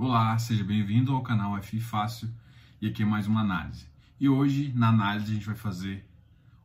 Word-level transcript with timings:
Olá, 0.00 0.38
seja 0.38 0.62
bem-vindo 0.62 1.12
ao 1.12 1.24
canal 1.24 1.60
FI 1.60 1.80
Fácil 1.80 2.30
e 2.80 2.86
aqui 2.86 3.02
é 3.02 3.04
mais 3.04 3.26
uma 3.26 3.40
análise. 3.40 3.84
E 4.20 4.28
hoje, 4.28 4.72
na 4.72 4.90
análise, 4.90 5.32
a 5.32 5.34
gente 5.34 5.46
vai 5.46 5.56
fazer 5.56 6.08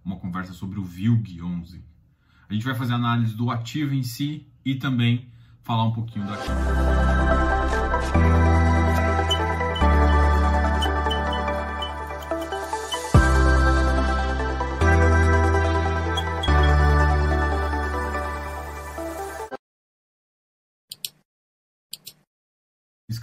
uma 0.05 0.17
conversa 0.17 0.53
sobre 0.53 0.77
o 0.79 0.83
VILG 0.83 1.41
11. 1.41 1.83
A 2.47 2.53
gente 2.53 2.63
vai 2.63 2.75
fazer 2.75 2.93
análise 2.93 3.33
do 3.33 3.49
ativo 3.49 3.95
em 3.95 4.03
si 4.03 4.45
e 4.63 4.75
também 4.75 5.27
falar 5.63 5.85
um 5.85 5.91
pouquinho 5.91 6.27
do 6.27 6.33
ativo. 6.33 6.53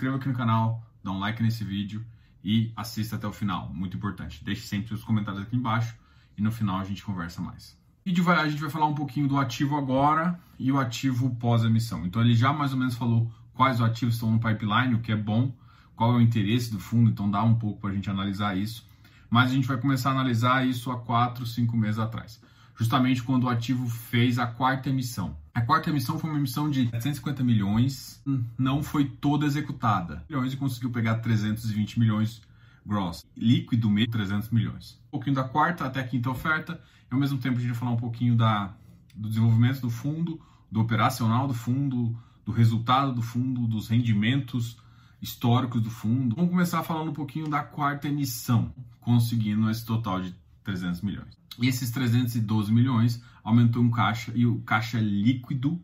Inscreva 0.01 0.17
aqui 0.17 0.29
no 0.29 0.35
canal, 0.35 0.82
dá 1.05 1.11
um 1.11 1.19
like 1.19 1.43
nesse 1.43 1.62
vídeo 1.62 2.02
e 2.43 2.73
assista 2.75 3.16
até 3.16 3.27
o 3.27 3.33
final, 3.33 3.69
muito 3.75 3.98
importante. 3.98 4.42
Deixe 4.42 4.62
sempre 4.62 4.95
os 4.95 5.05
comentários 5.05 5.42
aqui 5.42 5.55
embaixo 5.55 5.95
e 6.38 6.41
no 6.41 6.51
final 6.51 6.79
a 6.79 6.84
gente 6.84 7.05
conversa 7.05 7.42
mais. 7.42 7.79
Vídeo 8.02 8.25
vai, 8.25 8.39
a 8.39 8.48
gente 8.48 8.62
vai 8.62 8.70
falar 8.70 8.87
um 8.87 8.95
pouquinho 8.95 9.28
do 9.28 9.39
ativo 9.39 9.77
agora 9.77 10.41
e 10.59 10.73
o 10.73 10.80
ativo 10.80 11.37
pós-emissão. 11.37 12.06
Então 12.06 12.23
ele 12.23 12.34
já 12.34 12.51
mais 12.51 12.73
ou 12.73 12.78
menos 12.78 12.95
falou 12.95 13.30
quais 13.52 13.78
os 13.78 13.87
ativos 13.87 14.15
estão 14.15 14.30
no 14.30 14.41
pipeline, 14.41 14.95
o 14.95 15.01
que 15.01 15.12
é 15.12 15.16
bom, 15.16 15.55
qual 15.95 16.14
é 16.14 16.17
o 16.17 16.20
interesse 16.20 16.73
do 16.73 16.80
fundo, 16.80 17.11
então 17.11 17.30
dá 17.30 17.42
um 17.42 17.56
pouco 17.56 17.78
para 17.78 17.91
a 17.91 17.95
gente 17.95 18.09
analisar 18.09 18.56
isso. 18.56 18.89
Mas 19.28 19.51
a 19.51 19.55
gente 19.55 19.69
vai 19.69 19.77
começar 19.77 20.09
a 20.09 20.12
analisar 20.12 20.67
isso 20.67 20.91
há 20.91 20.98
4, 20.98 21.45
5 21.45 21.77
meses 21.77 21.98
atrás 21.98 22.41
justamente 22.80 23.23
quando 23.23 23.45
o 23.45 23.48
ativo 23.51 23.87
fez 23.91 24.39
a 24.39 24.47
quarta 24.47 24.89
emissão. 24.89 25.37
A 25.53 25.61
quarta 25.61 25.91
emissão 25.91 26.19
foi 26.19 26.31
uma 26.31 26.39
emissão 26.39 26.71
de 26.71 26.89
750 26.91 27.43
milhões, 27.43 28.23
não 28.57 28.83
foi 28.83 29.05
toda 29.05 29.47
executada. 29.47 30.25
Milhões 30.29 30.53
e 30.53 30.57
conseguiu 30.57 30.91
pegar 30.91 31.17
320 31.17 31.99
milhões 31.99 32.41
gross. 32.87 33.25
Líquido 33.37 33.91
meio 33.91 34.09
300 34.09 34.51
milhões. 34.51 35.01
Um 35.09 35.11
pouquinho 35.12 35.37
da 35.37 35.45
quarta 35.45 35.84
até 35.84 36.01
a 36.01 36.07
quinta 36.07 36.31
oferta, 36.31 36.81
e 37.11 37.15
ao 37.15 37.20
mesmo 37.20 37.39
tempo 37.39 37.57
a 37.57 37.61
gente 37.61 37.70
vai 37.70 37.79
falar 37.79 37.92
um 37.92 37.97
pouquinho 37.97 38.37
da, 38.37 38.75
do 39.15 39.29
desenvolvimento 39.29 39.81
do 39.81 39.91
fundo, 39.91 40.41
do 40.70 40.81
operacional 40.81 41.48
do 41.48 41.55
fundo, 41.55 42.17
do 42.45 42.53
resultado 42.53 43.12
do 43.12 43.23
fundo, 43.23 43.67
dos 43.67 43.89
rendimentos 43.89 44.77
históricos 45.20 45.83
do 45.83 45.91
fundo. 45.91 46.37
Vamos 46.37 46.51
começar 46.51 46.83
falando 46.83 47.11
um 47.11 47.14
pouquinho 47.14 47.48
da 47.48 47.62
quarta 47.62 48.09
emissão, 48.09 48.73
conseguindo 49.01 49.69
esse 49.69 49.85
total 49.85 50.23
de 50.23 50.35
300 50.62 51.03
milhões. 51.03 51.37
E 51.59 51.67
esses 51.69 51.91
312 51.91 52.73
milhões 52.73 53.23
aumentou 53.51 53.83
um 53.83 53.91
caixa 53.91 54.33
e 54.34 54.47
o 54.47 54.61
caixa 54.61 54.98
líquido 54.98 55.81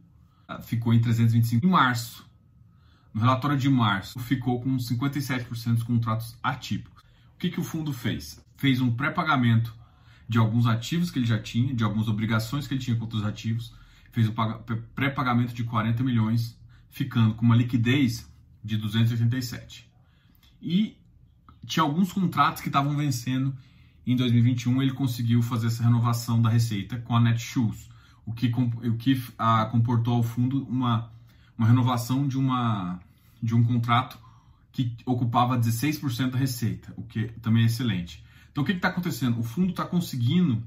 ah, 0.49 0.61
ficou 0.61 0.95
em 0.95 1.01
325 1.01 1.67
em 1.67 1.69
março. 1.69 2.27
No 3.13 3.21
relatório 3.21 3.57
de 3.57 3.69
março, 3.69 4.19
ficou 4.21 4.61
com 4.61 4.77
57% 4.77 5.75
dos 5.75 5.83
contratos 5.83 6.37
atípicos. 6.43 7.03
O 7.35 7.39
que, 7.39 7.51
que 7.51 7.61
o 7.61 7.65
fundo 7.65 7.93
fez? 7.93 8.45
Fez 8.57 8.81
um 8.81 8.91
pré-pagamento 8.95 9.75
de 10.29 10.39
alguns 10.39 10.67
ativos 10.67 11.11
que 11.11 11.19
ele 11.19 11.27
já 11.27 11.39
tinha, 11.39 11.75
de 11.75 11.85
algumas 11.85 12.09
obrigações 12.09 12.67
que 12.67 12.75
ele 12.75 12.81
tinha 12.81 12.97
contra 12.97 13.19
os 13.19 13.25
ativos, 13.25 13.75
fez 14.13 14.29
um 14.29 14.35
pré-pagamento 14.95 15.53
de 15.53 15.65
40 15.65 16.03
milhões, 16.03 16.59
ficando 16.89 17.35
com 17.35 17.45
uma 17.45 17.57
liquidez 17.57 18.31
de 18.65 18.77
287. 18.77 19.89
E 20.61 20.97
tinha 21.65 21.83
alguns 21.83 22.13
contratos 22.13 22.63
que 22.63 22.69
estavam 22.69 22.97
vencendo 22.97 23.57
em 24.07 24.17
2021 24.17 24.83
ele 24.83 24.93
conseguiu 24.93 25.43
fazer 25.43 25.69
essa 25.69 25.83
renovação 25.83 26.41
da 26.41 26.49
receita 26.49 26.99
com 26.99 27.17
a 27.17 27.21
Netshoes, 27.21 27.89
o 28.25 28.33
que, 28.33 28.53
o 28.55 28.97
que 28.97 29.23
a, 29.39 29.67
comportou 29.67 30.15
ao 30.15 30.23
fundo 30.23 30.65
uma, 30.65 31.11
uma 31.57 31.67
renovação 31.67 32.27
de, 32.27 32.39
uma, 32.39 33.01
de 33.43 33.55
um 33.55 33.63
contrato 33.65 34.19
que 34.73 34.95
ocupava 35.05 35.59
16% 35.59 36.31
da 36.31 36.39
receita, 36.39 36.93
o 36.97 37.03
que 37.03 37.29
também 37.41 37.63
é 37.63 37.67
excelente. 37.67 38.25
Então 38.53 38.63
o 38.63 38.67
que 38.67 38.73
está 38.73 38.89
acontecendo? 38.89 39.39
O 39.39 39.43
fundo 39.43 39.71
está 39.71 39.85
conseguindo 39.85 40.63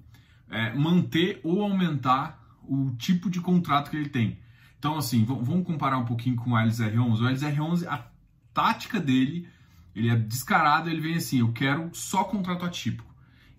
é, 0.50 0.74
manter 0.74 1.40
ou 1.44 1.62
aumentar 1.62 2.40
o 2.64 2.92
tipo 2.98 3.30
de 3.30 3.40
contrato 3.40 3.90
que 3.90 3.98
ele 3.98 4.10
tem. 4.10 4.38
Então, 4.78 4.98
assim, 4.98 5.26
vamos 5.26 5.66
comparar 5.66 5.98
um 5.98 6.06
pouquinho 6.06 6.38
com 6.38 6.52
o 6.52 6.54
LZR11. 6.54 7.20
O 7.20 7.24
LZR11, 7.24 7.88
a 7.88 8.06
tática 8.54 9.00
dele, 9.00 9.48
ele 9.94 10.10
é 10.10 10.16
descarado, 10.16 10.90
ele 10.90 11.02
vem 11.02 11.16
assim, 11.16 11.40
eu 11.40 11.52
quero 11.52 11.90
só 11.94 12.24
contrato 12.24 12.66
atípico. 12.66 13.09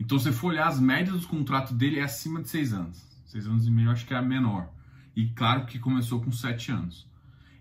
Então, 0.01 0.19
se 0.19 0.25
você 0.25 0.33
for 0.33 0.49
olhar 0.49 0.67
as 0.67 0.81
médias 0.81 1.15
dos 1.15 1.27
contratos 1.27 1.77
dele, 1.77 2.01
é 2.01 2.03
acima 2.03 2.41
de 2.41 2.49
seis 2.49 2.73
anos. 2.73 2.99
Seis 3.27 3.47
anos 3.47 3.67
e 3.67 3.71
meio, 3.71 3.91
acho 3.91 4.07
que 4.07 4.15
é 4.15 4.17
a 4.17 4.23
menor. 4.23 4.71
E 5.15 5.29
claro 5.29 5.67
que 5.67 5.79
começou 5.79 6.23
com 6.23 6.33
sete 6.33 6.73
anos. 6.73 7.07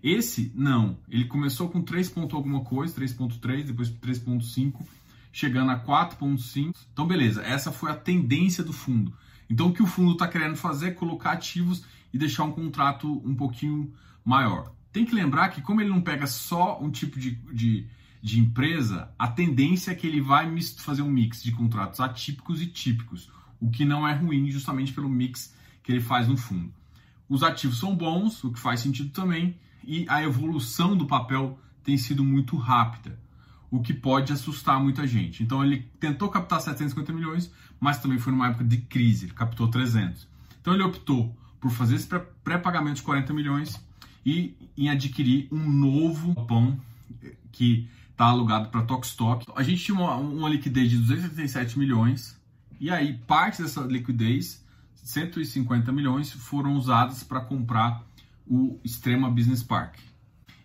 Esse, 0.02 0.50
não. 0.54 0.98
Ele 1.08 1.26
começou 1.26 1.68
com 1.68 1.82
3 1.82 2.08
ponto 2.08 2.34
alguma 2.34 2.64
coisa, 2.64 2.98
3.3, 2.98 3.64
depois 3.64 3.90
3.5, 3.90 4.80
chegando 5.30 5.70
a 5.70 5.78
4.5. 5.78 6.74
Então, 6.90 7.06
beleza. 7.06 7.42
Essa 7.42 7.70
foi 7.70 7.90
a 7.90 7.94
tendência 7.94 8.64
do 8.64 8.72
fundo. 8.72 9.12
Então, 9.48 9.68
o 9.68 9.72
que 9.74 9.82
o 9.82 9.86
fundo 9.86 10.12
está 10.12 10.26
querendo 10.26 10.56
fazer 10.56 10.88
é 10.88 10.92
colocar 10.92 11.32
ativos 11.32 11.84
e 12.12 12.18
deixar 12.18 12.44
um 12.44 12.52
contrato 12.52 13.20
um 13.24 13.34
pouquinho 13.34 13.92
maior. 14.24 14.72
Tem 14.90 15.04
que 15.04 15.14
lembrar 15.14 15.50
que 15.50 15.60
como 15.60 15.80
ele 15.80 15.90
não 15.90 16.00
pega 16.00 16.26
só 16.26 16.80
um 16.80 16.90
tipo 16.90 17.18
de, 17.20 17.32
de 17.52 17.86
de 18.22 18.38
empresa, 18.38 19.10
a 19.18 19.26
tendência 19.26 19.92
é 19.92 19.94
que 19.94 20.06
ele 20.06 20.20
vai 20.20 20.46
fazer 20.78 21.02
um 21.02 21.10
mix 21.10 21.42
de 21.42 21.52
contratos 21.52 22.00
atípicos 22.00 22.60
e 22.60 22.66
típicos, 22.66 23.30
o 23.58 23.70
que 23.70 23.84
não 23.84 24.06
é 24.06 24.14
ruim 24.14 24.50
justamente 24.50 24.92
pelo 24.92 25.08
mix 25.08 25.54
que 25.82 25.90
ele 25.90 26.00
faz 26.00 26.28
no 26.28 26.36
fundo. 26.36 26.72
Os 27.28 27.42
ativos 27.42 27.78
são 27.78 27.94
bons, 27.94 28.42
o 28.44 28.52
que 28.52 28.58
faz 28.58 28.80
sentido 28.80 29.10
também, 29.10 29.56
e 29.84 30.04
a 30.08 30.22
evolução 30.22 30.96
do 30.96 31.06
papel 31.06 31.58
tem 31.82 31.96
sido 31.96 32.24
muito 32.24 32.56
rápida, 32.56 33.18
o 33.70 33.80
que 33.80 33.94
pode 33.94 34.32
assustar 34.32 34.80
muita 34.80 35.06
gente. 35.06 35.42
Então 35.42 35.64
ele 35.64 35.88
tentou 35.98 36.28
captar 36.28 36.60
750 36.60 37.12
milhões, 37.12 37.50
mas 37.78 37.98
também 37.98 38.18
foi 38.18 38.32
numa 38.32 38.48
época 38.48 38.64
de 38.64 38.78
crise, 38.78 39.26
ele 39.26 39.32
captou 39.32 39.68
300. 39.68 40.28
Então 40.60 40.74
ele 40.74 40.82
optou 40.82 41.34
por 41.60 41.70
fazer 41.70 41.96
esse 41.96 42.08
pré-pagamento 42.44 42.96
de 42.96 43.02
40 43.02 43.32
milhões 43.32 43.80
e 44.24 44.54
em 44.76 44.90
adquirir 44.90 45.48
um 45.50 45.68
novo 45.68 46.34
pão 46.46 46.78
que 47.52 47.88
está 48.20 48.26
alugado 48.26 48.68
para 48.68 48.82
Tokstok. 48.82 49.46
A 49.56 49.62
gente 49.62 49.82
tinha 49.82 49.96
uma, 49.96 50.14
uma 50.16 50.48
liquidez 50.50 50.90
de 50.90 50.98
277 50.98 51.78
milhões 51.78 52.38
e 52.78 52.90
aí 52.90 53.14
parte 53.26 53.62
dessa 53.62 53.80
liquidez, 53.80 54.62
150 54.96 55.90
milhões, 55.90 56.30
foram 56.30 56.74
usadas 56.74 57.24
para 57.24 57.40
comprar 57.40 58.04
o 58.46 58.78
Extrema 58.84 59.30
Business 59.30 59.62
Park. 59.62 59.94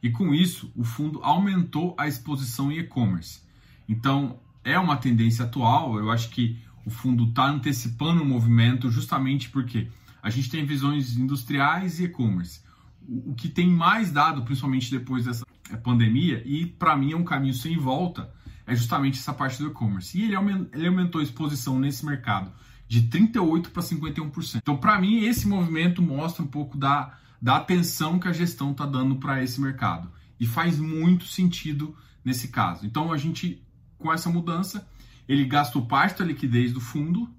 E 0.04 0.10
com 0.10 0.34
isso, 0.34 0.70
o 0.76 0.84
fundo 0.84 1.24
aumentou 1.24 1.96
a 1.98 2.10
exposição 2.10 2.70
em 2.70 2.80
e-commerce. 2.80 3.40
Então, 3.88 4.38
é 4.62 4.78
uma 4.78 4.98
tendência 4.98 5.46
atual, 5.46 5.98
eu 5.98 6.12
acho 6.12 6.30
que 6.32 6.60
o 6.86 6.90
fundo 6.90 7.24
está 7.30 7.48
antecipando 7.48 8.22
o 8.22 8.26
movimento 8.26 8.92
justamente 8.92 9.50
porque 9.50 9.88
a 10.22 10.30
gente 10.30 10.50
tem 10.50 10.66
visões 10.66 11.16
industriais 11.16 12.02
e 12.02 12.04
e-commerce. 12.04 12.60
O 13.08 13.34
que 13.34 13.48
tem 13.48 13.70
mais 13.70 14.12
dado, 14.12 14.44
principalmente 14.44 14.92
depois 14.92 15.24
dessa 15.24 15.45
pandemia 15.84 16.42
e 16.46 16.66
para 16.66 16.96
mim 16.96 17.14
é 17.14 17.18
um 17.18 17.24
caminho 17.24 17.54
sem 17.54 17.78
volta, 17.78 18.32
é 18.66 18.76
justamente 18.76 19.20
essa 19.20 19.34
parte 19.34 19.62
do 19.62 19.70
e-commerce. 19.70 20.18
E 20.18 20.24
ele, 20.24 20.36
ele 20.74 20.88
aumentou 20.88 21.22
a 21.22 21.24
exposição 21.24 21.80
nesse 21.80 22.06
mercado 22.06 22.52
de 22.88 23.02
38 23.04 23.72
para 23.72 23.82
51%. 23.82 24.56
Então, 24.58 24.78
para 24.78 25.00
mim, 25.00 25.26
esse 25.26 25.48
movimento 25.48 26.02
mostra 26.02 26.44
um 26.44 26.48
pouco 26.48 26.78
da, 26.78 27.18
da 27.42 27.58
atenção 27.58 28.20
que 28.20 28.28
a 28.28 28.34
gestão 28.34 28.72
está 28.72 28.86
dando 28.86 29.16
para 29.16 29.44
esse 29.44 29.60
mercado. 29.60 30.12
E 30.40 30.46
faz 30.46 30.78
muito 30.78 31.26
sentido 31.26 31.96
nesse 32.24 32.50
caso. 32.50 32.86
Então, 32.86 33.12
a 33.12 33.18
gente, 33.18 33.64
com 33.98 34.12
essa 34.12 34.30
mudança, 34.30 34.88
ele 35.28 35.46
gastou 35.46 35.86
parte 35.86 36.20
da 36.20 36.26
liquidez 36.26 36.74
do 36.74 36.82
fundo 36.82 37.30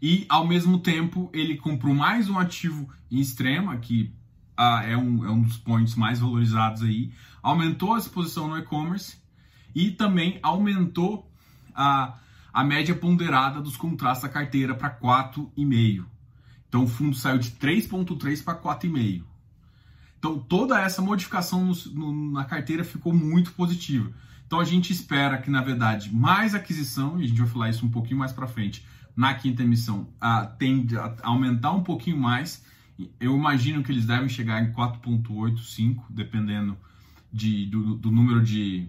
e, 0.00 0.26
ao 0.28 0.46
mesmo 0.46 0.78
tempo, 0.78 1.30
ele 1.32 1.56
comprou 1.56 1.94
mais 1.94 2.28
um 2.28 2.38
ativo 2.38 2.88
em 3.10 3.20
extrema, 3.20 3.76
que 3.76 4.14
ah, 4.56 4.82
é, 4.84 4.96
um, 4.96 5.24
é 5.24 5.30
um 5.30 5.42
dos 5.42 5.56
points 5.56 5.94
mais 5.94 6.20
valorizados 6.20 6.82
aí, 6.82 7.12
aumentou 7.42 7.94
a 7.94 7.98
exposição 7.98 8.48
no 8.48 8.58
e-commerce 8.58 9.16
e 9.74 9.90
também 9.90 10.38
aumentou 10.42 11.30
a, 11.74 12.18
a 12.52 12.64
média 12.64 12.94
ponderada 12.94 13.60
dos 13.60 13.76
contratos 13.76 14.22
da 14.22 14.28
carteira 14.28 14.74
para 14.74 14.90
4,5. 14.90 16.04
Então 16.68 16.84
o 16.84 16.88
fundo 16.88 17.14
saiu 17.14 17.38
de 17.38 17.50
3,3 17.50 18.42
para 18.42 18.58
4,5. 18.58 19.22
Então 20.18 20.38
toda 20.38 20.80
essa 20.80 21.02
modificação 21.02 21.64
no, 21.64 21.74
no, 21.92 22.32
na 22.32 22.44
carteira 22.44 22.84
ficou 22.84 23.12
muito 23.12 23.52
positiva. 23.52 24.10
Então 24.46 24.60
a 24.60 24.64
gente 24.64 24.92
espera 24.92 25.38
que, 25.38 25.50
na 25.50 25.60
verdade, 25.60 26.14
mais 26.14 26.54
aquisição, 26.54 27.20
e 27.20 27.24
a 27.24 27.28
gente 27.28 27.40
vai 27.40 27.48
falar 27.48 27.70
isso 27.70 27.84
um 27.84 27.90
pouquinho 27.90 28.18
mais 28.18 28.32
para 28.32 28.46
frente, 28.46 28.86
na 29.14 29.34
quinta 29.34 29.62
emissão, 29.62 30.08
a, 30.20 30.46
tende 30.46 30.96
a 30.96 31.14
aumentar 31.22 31.72
um 31.72 31.82
pouquinho 31.82 32.18
mais 32.18 32.64
eu 33.20 33.36
imagino 33.36 33.82
que 33.82 33.92
eles 33.92 34.06
devem 34.06 34.28
chegar 34.28 34.62
em 34.62 34.72
4,85, 34.72 36.04
dependendo 36.08 36.76
de, 37.32 37.66
do, 37.66 37.96
do, 37.96 38.10
número 38.10 38.42
de, 38.42 38.88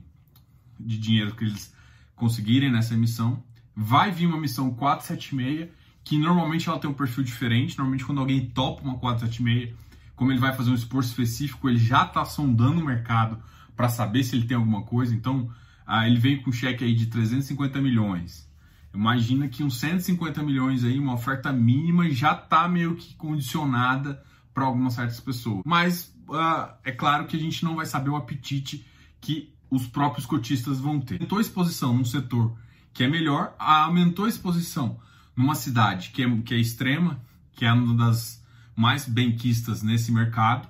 de 0.80 0.98
dinheiro 0.98 1.36
que 1.36 1.44
eles 1.44 1.74
conseguirem 2.16 2.72
nessa 2.72 2.94
emissão. 2.94 3.44
Vai 3.76 4.12
vir 4.12 4.26
uma 4.26 4.40
missão 4.40 4.74
476, 4.74 5.70
que 6.04 6.18
normalmente 6.18 6.70
ela 6.70 6.80
tem 6.80 6.90
um 6.90 6.94
perfil 6.94 7.24
diferente. 7.24 7.78
Normalmente, 7.78 8.06
quando 8.06 8.20
alguém 8.20 8.46
topa 8.50 8.82
uma 8.82 8.98
476, 8.98 9.76
como 10.16 10.32
ele 10.32 10.40
vai 10.40 10.56
fazer 10.56 10.72
um 10.72 10.76
esforço 10.76 11.10
específico, 11.10 11.70
ele 11.70 11.78
já 11.78 12.04
está 12.06 12.24
sondando 12.24 12.82
o 12.82 12.86
mercado 12.86 13.38
para 13.76 13.90
saber 13.90 14.24
se 14.24 14.36
ele 14.36 14.48
tem 14.48 14.56
alguma 14.56 14.84
coisa. 14.84 15.14
Então, 15.14 15.52
ah, 15.86 16.08
ele 16.08 16.18
veio 16.18 16.42
com 16.42 16.50
um 16.50 16.54
cheque 16.54 16.84
aí 16.84 16.96
de 16.96 17.08
350 17.08 17.80
milhões. 17.82 18.47
Imagina 18.94 19.48
que 19.48 19.64
uns 19.64 19.80
150 19.80 20.42
milhões 20.44 20.84
aí, 20.84 20.98
uma 20.98 21.14
oferta 21.14 21.52
mínima, 21.52 22.10
já 22.10 22.34
está 22.34 22.68
meio 22.68 22.96
que 22.96 23.14
condicionada 23.16 24.24
para 24.54 24.66
algumas 24.66 24.94
certas 24.94 25.20
pessoas. 25.20 25.62
Mas 25.66 26.16
uh, 26.30 26.74
é 26.84 26.92
claro 26.92 27.28
que 27.28 27.38
a 27.38 27.40
gente 27.40 27.64
não 27.64 27.76
vai 27.76 27.86
saber 27.86 28.10
o 28.10 28.16
apetite 28.16 28.86
que 29.22 29.54
os 29.70 29.86
próprios 29.86 30.26
cotistas 30.26 30.80
vão 30.80 31.00
ter. 31.00 31.16
Aumentou 31.16 31.38
a 31.38 31.42
exposição 31.42 31.94
num 31.94 32.06
setor 32.06 32.58
que 32.94 33.04
é 33.04 33.08
melhor, 33.08 33.56
aumentou 33.60 34.26
a 34.26 34.30
exposição 34.30 35.00
numa 35.36 35.54
cidade 35.54 36.10
que 36.10 36.24
é, 36.24 36.42
que 36.42 36.54
é 36.56 36.58
extrema, 36.58 37.22
que 37.52 37.64
é 37.64 37.72
uma 37.72 37.94
das 37.94 38.44
mais 38.76 39.08
benquistas 39.08 39.84
nesse 39.84 40.12
mercado, 40.12 40.68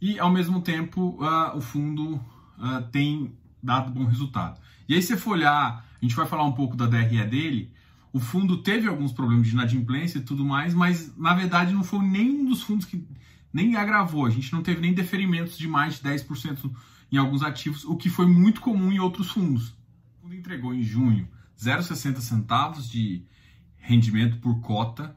e 0.00 0.18
ao 0.18 0.30
mesmo 0.30 0.60
tempo 0.60 1.18
uh, 1.22 1.56
o 1.56 1.60
fundo 1.60 2.16
uh, 2.16 2.82
tem 2.92 3.34
dado 3.62 3.90
bom 3.90 4.04
resultado. 4.04 4.60
E 4.88 4.94
aí, 4.94 5.02
se 5.02 5.16
for 5.16 5.32
olhar, 5.32 5.86
a 6.00 6.04
gente 6.04 6.14
vai 6.14 6.26
falar 6.26 6.44
um 6.44 6.52
pouco 6.52 6.76
da 6.76 6.86
DRE 6.86 7.24
dele. 7.24 7.72
O 8.12 8.20
fundo 8.20 8.58
teve 8.58 8.88
alguns 8.88 9.12
problemas 9.12 9.46
de 9.46 9.52
inadimplência 9.52 10.18
e 10.18 10.22
tudo 10.22 10.44
mais, 10.44 10.72
mas 10.72 11.14
na 11.16 11.34
verdade 11.34 11.72
não 11.72 11.84
foi 11.84 12.00
nenhum 12.00 12.46
dos 12.46 12.62
fundos 12.62 12.86
que 12.86 13.06
nem 13.52 13.76
agravou. 13.76 14.24
A 14.26 14.30
gente 14.30 14.52
não 14.52 14.62
teve 14.62 14.80
nem 14.80 14.94
deferimentos 14.94 15.58
de 15.58 15.68
mais 15.68 15.96
de 15.96 16.08
10% 16.08 16.70
em 17.10 17.16
alguns 17.16 17.42
ativos, 17.42 17.84
o 17.84 17.96
que 17.96 18.08
foi 18.08 18.26
muito 18.26 18.60
comum 18.60 18.90
em 18.90 18.98
outros 18.98 19.30
fundos. 19.30 19.68
O 20.18 20.22
fundo 20.22 20.34
entregou 20.34 20.74
em 20.74 20.82
junho 20.82 21.28
0,60 21.58 22.20
centavos 22.20 22.88
de 22.88 23.24
rendimento 23.76 24.38
por 24.38 24.60
cota, 24.60 25.16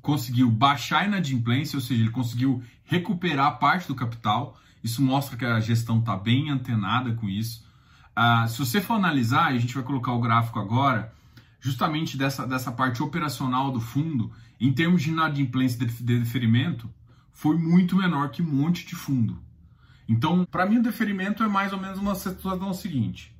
conseguiu 0.00 0.50
baixar 0.50 1.00
a 1.02 1.06
inadimplência, 1.06 1.76
ou 1.76 1.82
seja, 1.82 2.00
ele 2.00 2.10
conseguiu 2.10 2.62
recuperar 2.84 3.58
parte 3.58 3.86
do 3.86 3.94
capital. 3.94 4.58
Isso 4.82 5.02
mostra 5.02 5.36
que 5.36 5.44
a 5.44 5.60
gestão 5.60 5.98
está 5.98 6.16
bem 6.16 6.48
antenada 6.48 7.12
com 7.14 7.28
isso. 7.28 7.64
Ah, 8.14 8.46
se 8.48 8.58
você 8.58 8.80
for 8.80 8.94
analisar, 8.94 9.46
a 9.46 9.58
gente 9.58 9.74
vai 9.74 9.84
colocar 9.84 10.12
o 10.12 10.20
gráfico 10.20 10.58
agora, 10.58 11.12
justamente 11.60 12.16
dessa, 12.16 12.46
dessa 12.46 12.72
parte 12.72 13.02
operacional 13.02 13.70
do 13.70 13.80
fundo, 13.80 14.32
em 14.60 14.72
termos 14.72 15.02
de 15.02 15.10
inadimplência 15.10 15.86
de 15.86 16.18
deferimento, 16.18 16.90
foi 17.32 17.56
muito 17.56 17.96
menor 17.96 18.30
que 18.30 18.42
um 18.42 18.46
monte 18.46 18.86
de 18.86 18.94
fundo. 18.94 19.40
Então, 20.08 20.44
para 20.44 20.66
mim, 20.66 20.78
o 20.78 20.82
deferimento 20.82 21.42
é 21.42 21.48
mais 21.48 21.72
ou 21.72 21.78
menos 21.78 21.98
uma 21.98 22.14
situação 22.14 22.74
seguinte: 22.74 23.34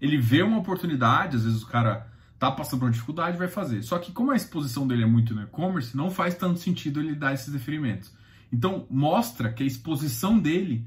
ele 0.00 0.16
vê 0.16 0.42
uma 0.42 0.58
oportunidade, 0.58 1.36
às 1.36 1.44
vezes 1.44 1.62
o 1.62 1.66
cara 1.66 2.08
tá 2.38 2.50
passando 2.50 2.80
por 2.80 2.86
uma 2.86 2.92
dificuldade, 2.92 3.36
vai 3.36 3.48
fazer. 3.48 3.82
Só 3.82 3.98
que 3.98 4.12
como 4.12 4.30
a 4.30 4.36
exposição 4.36 4.86
dele 4.86 5.02
é 5.02 5.06
muito 5.06 5.34
no 5.34 5.42
e-commerce, 5.42 5.96
não 5.96 6.10
faz 6.10 6.34
tanto 6.34 6.60
sentido 6.60 7.00
ele 7.00 7.14
dar 7.14 7.34
esses 7.34 7.52
deferimentos. 7.52 8.12
Então, 8.52 8.86
mostra 8.88 9.52
que 9.52 9.62
a 9.62 9.66
exposição 9.66 10.38
dele 10.38 10.86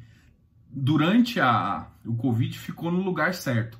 durante 0.70 1.40
a, 1.40 1.88
o 2.06 2.16
Covid 2.16 2.58
ficou 2.58 2.92
no 2.92 3.02
lugar 3.02 3.34
certo. 3.34 3.80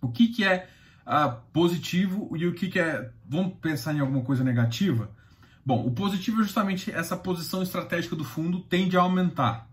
O 0.00 0.08
que, 0.08 0.28
que 0.28 0.44
é 0.44 0.68
uh, 1.06 1.40
positivo 1.52 2.36
e 2.36 2.46
o 2.46 2.54
que, 2.54 2.68
que 2.68 2.78
é. 2.78 3.10
Vamos 3.28 3.54
pensar 3.60 3.94
em 3.94 4.00
alguma 4.00 4.22
coisa 4.22 4.44
negativa? 4.44 5.10
Bom, 5.64 5.84
o 5.84 5.90
positivo 5.90 6.40
é 6.40 6.44
justamente 6.44 6.92
essa 6.92 7.16
posição 7.16 7.62
estratégica 7.62 8.14
do 8.14 8.24
fundo 8.24 8.60
tende 8.60 8.96
a 8.96 9.00
aumentar. 9.00 9.68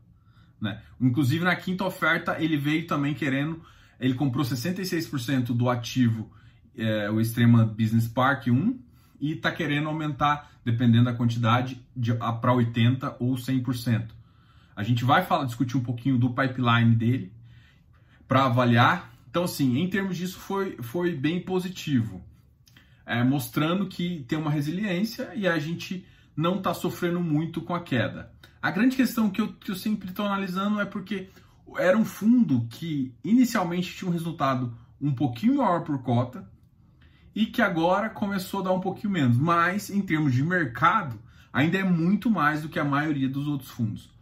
Né? 0.60 0.82
Inclusive 1.00 1.44
na 1.44 1.56
quinta 1.56 1.84
oferta 1.84 2.38
ele 2.40 2.58
veio 2.58 2.88
também 2.88 3.14
querendo, 3.14 3.62
ele 4.00 4.16
comprou 4.16 4.44
66% 4.44 5.48
do 5.48 5.70
ativo, 5.70 6.32
é, 6.76 7.12
o 7.12 7.22
Extrema 7.22 7.66
Business 7.66 8.08
Park 8.08 8.48
1, 8.48 8.80
e 9.20 9.34
está 9.34 9.52
querendo 9.52 9.88
aumentar, 9.88 10.52
dependendo 10.66 11.06
da 11.06 11.14
quantidade, 11.14 11.80
para 12.42 12.52
80% 12.52 13.16
ou 13.20 13.36
100%. 13.36 14.08
A 14.76 14.84
gente 14.84 15.04
vai 15.04 15.24
falar, 15.24 15.46
discutir 15.46 15.78
um 15.78 15.84
pouquinho 15.84 16.18
do 16.18 16.30
pipeline 16.32 16.96
dele 16.96 17.34
para 18.28 18.46
avaliar. 18.46 19.14
Então, 19.30 19.44
assim, 19.44 19.78
em 19.80 19.90
termos 19.90 20.18
disso, 20.18 20.40
foi, 20.40 20.78
foi 20.82 21.16
bem 21.16 21.42
positivo, 21.42 22.24
é, 23.06 23.24
mostrando 23.24 23.88
que 23.88 24.26
tem 24.28 24.38
uma 24.38 24.52
resiliência 24.52 25.32
e 25.36 25.48
a 25.48 25.58
gente 25.60 26.06
não 26.36 26.58
está 26.58 26.74
sofrendo 26.74 27.20
muito 27.20 27.62
com 27.62 27.76
a 27.76 27.82
queda. 27.82 28.32
A 28.62 28.72
grande 28.72 28.96
questão 28.96 29.30
que 29.30 29.42
eu, 29.42 29.54
que 29.54 29.72
eu 29.72 29.76
sempre 29.76 30.10
estou 30.10 30.26
analisando 30.26 30.80
é 30.80 30.86
porque 30.86 31.30
era 31.78 31.98
um 31.98 32.06
fundo 32.06 32.66
que 32.70 33.14
inicialmente 33.24 33.94
tinha 33.96 34.10
um 34.10 34.14
resultado 34.14 34.76
um 35.02 35.14
pouquinho 35.14 35.58
maior 35.58 35.84
por 35.84 36.02
cota 36.02 36.50
e 37.36 37.46
que 37.46 37.62
agora 37.62 38.10
começou 38.10 38.62
a 38.62 38.64
dar 38.64 38.72
um 38.72 38.80
pouquinho 38.80 39.12
menos, 39.12 39.38
mas 39.38 39.90
em 39.90 40.02
termos 40.02 40.34
de 40.34 40.44
mercado 40.44 41.20
ainda 41.52 41.78
é 41.78 41.84
muito 41.84 42.30
mais 42.30 42.62
do 42.62 42.70
que 42.70 42.80
a 42.80 42.86
maioria 42.86 43.28
dos 43.28 43.48
outros 43.48 43.70
fundos. 43.70 44.13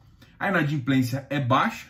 A 0.42 0.50
inadimplência 0.50 1.28
é 1.30 1.40
baixa 1.40 1.86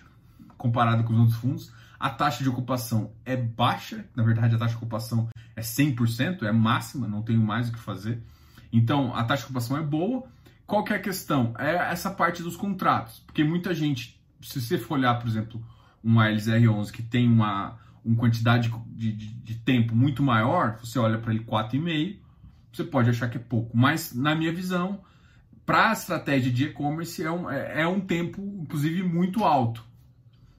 comparada 0.58 1.04
com 1.04 1.14
os 1.14 1.20
outros 1.20 1.38
fundos. 1.38 1.72
A 1.98 2.10
taxa 2.10 2.44
de 2.44 2.50
ocupação 2.50 3.14
é 3.24 3.38
baixa, 3.38 4.06
na 4.14 4.24
verdade 4.24 4.56
a 4.56 4.58
taxa 4.58 4.72
de 4.72 4.76
ocupação 4.76 5.30
é 5.56 5.62
100%, 5.62 6.44
é 6.44 6.52
máxima, 6.52 7.08
não 7.08 7.22
tenho 7.22 7.40
mais 7.40 7.70
o 7.70 7.72
que 7.72 7.80
fazer. 7.80 8.22
Então 8.70 9.16
a 9.16 9.24
taxa 9.24 9.44
de 9.44 9.46
ocupação 9.46 9.78
é 9.78 9.82
boa. 9.82 10.26
Qual 10.68 10.84
que 10.84 10.92
é 10.92 10.98
a 10.98 11.00
questão? 11.00 11.54
É 11.58 11.76
essa 11.94 12.12
parte 12.12 12.44
dos 12.44 12.58
contratos, 12.58 13.20
porque 13.20 13.42
muita 13.42 13.74
gente, 13.74 14.22
se 14.42 14.60
você 14.60 14.78
for 14.78 14.96
olhar, 14.96 15.18
por 15.18 15.30
exemplo, 15.30 15.66
um 16.04 16.16
ALSR11 16.16 16.92
que 16.92 17.04
tem 17.04 17.30
uma, 17.30 17.78
uma 18.04 18.18
quantidade 18.18 18.70
de, 18.88 19.14
de, 19.14 19.28
de 19.28 19.56
tempo 19.60 19.96
muito 19.96 20.22
maior, 20.22 20.78
você 20.78 21.00
olha 21.00 21.18
para 21.18 21.34
ele 21.34 21.46
4,5, 21.46 22.20
você 22.74 22.84
pode 22.84 23.10
achar 23.10 23.30
que 23.30 23.38
é 23.38 23.42
pouco, 23.42 23.78
mas 23.78 24.14
na 24.14 24.36
minha 24.36 24.52
visão, 24.52 25.00
para 25.72 25.92
a 25.92 25.94
estratégia 25.94 26.52
de 26.52 26.66
e-commerce 26.66 27.24
é 27.24 27.32
um, 27.32 27.50
é, 27.50 27.84
é 27.84 27.88
um 27.88 28.02
tempo, 28.02 28.42
inclusive, 28.62 29.04
muito 29.04 29.46
alto. 29.46 29.82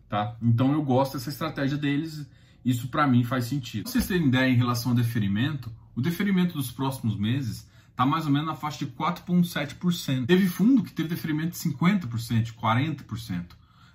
Tá? 0.09 0.35
Então 0.41 0.73
eu 0.73 0.83
gosto 0.83 1.19
dessa 1.19 1.29
estratégia 1.29 1.77
deles, 1.77 2.27
isso 2.65 2.89
para 2.89 3.07
mim 3.07 3.23
faz 3.23 3.45
sentido. 3.45 3.83
Pra 3.83 3.93
vocês 3.93 4.07
terem 4.07 4.29
ideia 4.29 4.51
em 4.51 4.57
relação 4.57 4.93
ao 4.93 4.97
deferimento, 4.97 5.71
o 5.95 6.01
deferimento 6.01 6.55
dos 6.55 6.73
próximos 6.73 7.15
meses 7.15 7.69
está 7.91 8.07
mais 8.07 8.25
ou 8.25 8.33
menos 8.33 8.47
na 8.47 8.55
faixa 8.55 8.87
de 8.87 8.91
4,7%. 8.91 10.25
Teve 10.25 10.47
fundo 10.47 10.83
que 10.83 10.95
teve 10.95 11.11
deferimento 11.11 11.51
de 11.51 11.59
50%, 11.59 12.43
de 12.45 12.53
40%. 12.55 13.45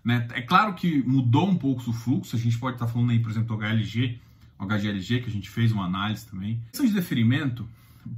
Né? 0.05 0.27
É 0.33 0.41
claro 0.43 0.75
que 0.75 1.01
mudou 1.01 1.49
um 1.49 1.57
pouco 1.57 1.89
o 1.89 1.93
fluxo, 1.93 2.35
a 2.35 2.39
gente 2.39 2.59
pode 2.59 2.75
estar 2.75 2.85
tá 2.85 2.91
falando 2.91 3.09
aí, 3.09 3.19
por 3.19 3.31
exemplo, 3.31 3.57
do 3.57 3.63
HLG, 3.63 4.19
HGLG, 4.59 5.21
que 5.21 5.29
a 5.31 5.33
gente 5.33 5.49
fez 5.49 5.71
uma 5.71 5.85
análise 5.85 6.27
também. 6.27 6.61
A 6.67 6.69
questão 6.69 6.85
de 6.85 6.93
deferimento 6.93 7.67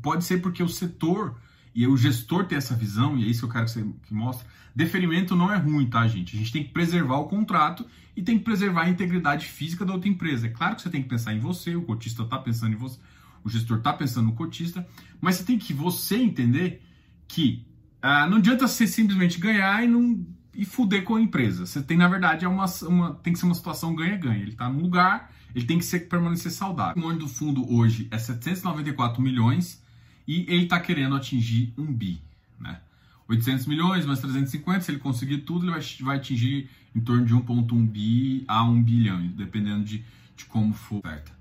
pode 0.01 0.25
ser 0.25 0.41
porque 0.41 0.61
o 0.61 0.67
setor 0.67 1.37
e 1.73 1.87
o 1.87 1.95
gestor 1.95 2.45
tem 2.45 2.57
essa 2.57 2.75
visão, 2.75 3.17
e 3.17 3.25
é 3.25 3.27
isso 3.27 3.41
que 3.41 3.45
eu 3.45 3.49
quero 3.51 3.65
que 3.65 3.71
você 3.71 3.85
que 4.03 4.13
mostre, 4.13 4.47
deferimento 4.75 5.35
não 5.35 5.51
é 5.51 5.57
ruim, 5.57 5.87
tá, 5.87 6.07
gente? 6.07 6.35
A 6.35 6.39
gente 6.39 6.51
tem 6.51 6.63
que 6.63 6.71
preservar 6.71 7.17
o 7.17 7.25
contrato 7.25 7.85
e 8.15 8.21
tem 8.21 8.37
que 8.37 8.43
preservar 8.43 8.83
a 8.83 8.89
integridade 8.89 9.45
física 9.45 9.85
da 9.85 9.93
outra 9.93 10.09
empresa. 10.09 10.47
É 10.47 10.49
claro 10.49 10.75
que 10.75 10.81
você 10.81 10.89
tem 10.89 11.01
que 11.01 11.09
pensar 11.09 11.33
em 11.33 11.39
você, 11.39 11.75
o 11.75 11.81
cotista 11.81 12.23
está 12.23 12.37
pensando 12.37 12.73
em 12.73 12.77
você, 12.77 12.99
o 13.43 13.49
gestor 13.49 13.77
está 13.77 13.93
pensando 13.93 14.25
no 14.27 14.33
cotista, 14.33 14.87
mas 15.21 15.35
você 15.35 15.43
tem 15.43 15.57
que 15.57 15.73
você 15.73 16.17
entender 16.17 16.81
que 17.27 17.65
ah, 18.01 18.27
não 18.27 18.37
adianta 18.37 18.67
você 18.67 18.87
simplesmente 18.87 19.39
ganhar 19.39 19.83
e 19.83 19.87
não 19.87 20.25
e 20.53 20.65
fuder 20.65 21.03
com 21.03 21.15
a 21.15 21.21
empresa. 21.21 21.65
Você 21.65 21.81
tem, 21.81 21.97
na 21.97 22.07
verdade, 22.07 22.43
é 22.43 22.47
uma, 22.47 22.65
uma 22.83 23.13
tem 23.15 23.31
que 23.31 23.39
ser 23.39 23.45
uma 23.45 23.55
situação 23.55 23.95
ganha-ganha. 23.95 24.41
Ele 24.41 24.51
está 24.51 24.69
num 24.69 24.81
lugar, 24.81 25.31
ele 25.55 25.65
tem 25.65 25.77
que 25.77 25.85
ser, 25.85 26.01
permanecer 26.01 26.51
saudável. 26.51 27.01
O 27.01 27.07
nome 27.07 27.19
do 27.19 27.27
fundo 27.27 27.71
hoje 27.73 28.07
é 28.11 28.17
794 28.17 29.21
milhões 29.21 29.81
e 30.29 30.45
ele 30.47 30.65
está 30.65 30.79
querendo 30.79 31.15
atingir 31.15 31.73
um 31.75 31.91
bi, 31.91 32.21
né? 32.59 32.79
800 33.27 33.65
milhões 33.65 34.05
mais 34.05 34.19
350, 34.19 34.81
se 34.81 34.91
ele 34.91 34.99
conseguir 34.99 35.39
tudo, 35.39 35.65
ele 35.65 35.71
vai, 35.71 35.81
vai 36.01 36.17
atingir 36.17 36.69
em 36.95 37.01
torno 37.01 37.25
de 37.25 37.33
1,1 37.33 37.87
bi 37.87 38.45
a 38.47 38.63
1 38.63 38.83
bilhão, 38.83 39.27
dependendo 39.29 39.83
de, 39.83 40.03
de 40.37 40.45
como 40.45 40.71
for 40.71 40.99
oferta. 40.99 41.31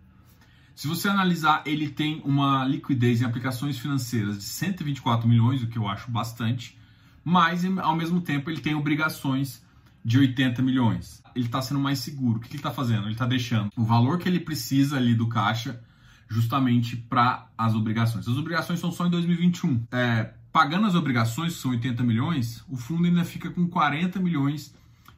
Se 0.74 0.88
você 0.88 1.06
analisar, 1.06 1.62
ele 1.66 1.90
tem 1.90 2.22
uma 2.24 2.64
liquidez 2.64 3.20
em 3.20 3.26
aplicações 3.26 3.78
financeiras 3.78 4.38
de 4.38 4.44
124 4.44 5.28
milhões, 5.28 5.62
o 5.62 5.66
que 5.66 5.76
eu 5.76 5.86
acho 5.86 6.10
bastante, 6.10 6.74
mas 7.22 7.66
ao 7.66 7.94
mesmo 7.94 8.22
tempo 8.22 8.48
ele 8.48 8.62
tem 8.62 8.74
obrigações 8.74 9.62
de 10.02 10.18
80 10.18 10.62
milhões. 10.62 11.22
Ele 11.34 11.44
está 11.44 11.60
sendo 11.60 11.80
mais 11.80 11.98
seguro. 11.98 12.38
O 12.38 12.40
que 12.40 12.48
ele 12.48 12.56
está 12.56 12.70
fazendo? 12.70 13.02
Ele 13.02 13.12
está 13.12 13.26
deixando 13.26 13.70
o 13.76 13.84
valor 13.84 14.18
que 14.18 14.26
ele 14.26 14.40
precisa 14.40 14.96
ali 14.96 15.14
do 15.14 15.28
caixa 15.28 15.78
justamente 16.28 16.96
para 16.96 17.48
as 17.56 17.74
obrigações. 17.74 18.28
As 18.28 18.36
obrigações 18.36 18.78
são 18.78 18.92
só 18.92 19.06
em 19.06 19.10
2021. 19.10 19.84
É, 19.90 20.34
pagando 20.52 20.86
as 20.86 20.94
obrigações, 20.94 21.54
que 21.54 21.60
são 21.60 21.70
80 21.70 22.02
milhões, 22.02 22.64
o 22.68 22.76
fundo 22.76 23.06
ainda 23.06 23.24
fica 23.24 23.50
com 23.50 23.66
40 23.66 24.20
milhões 24.20 24.74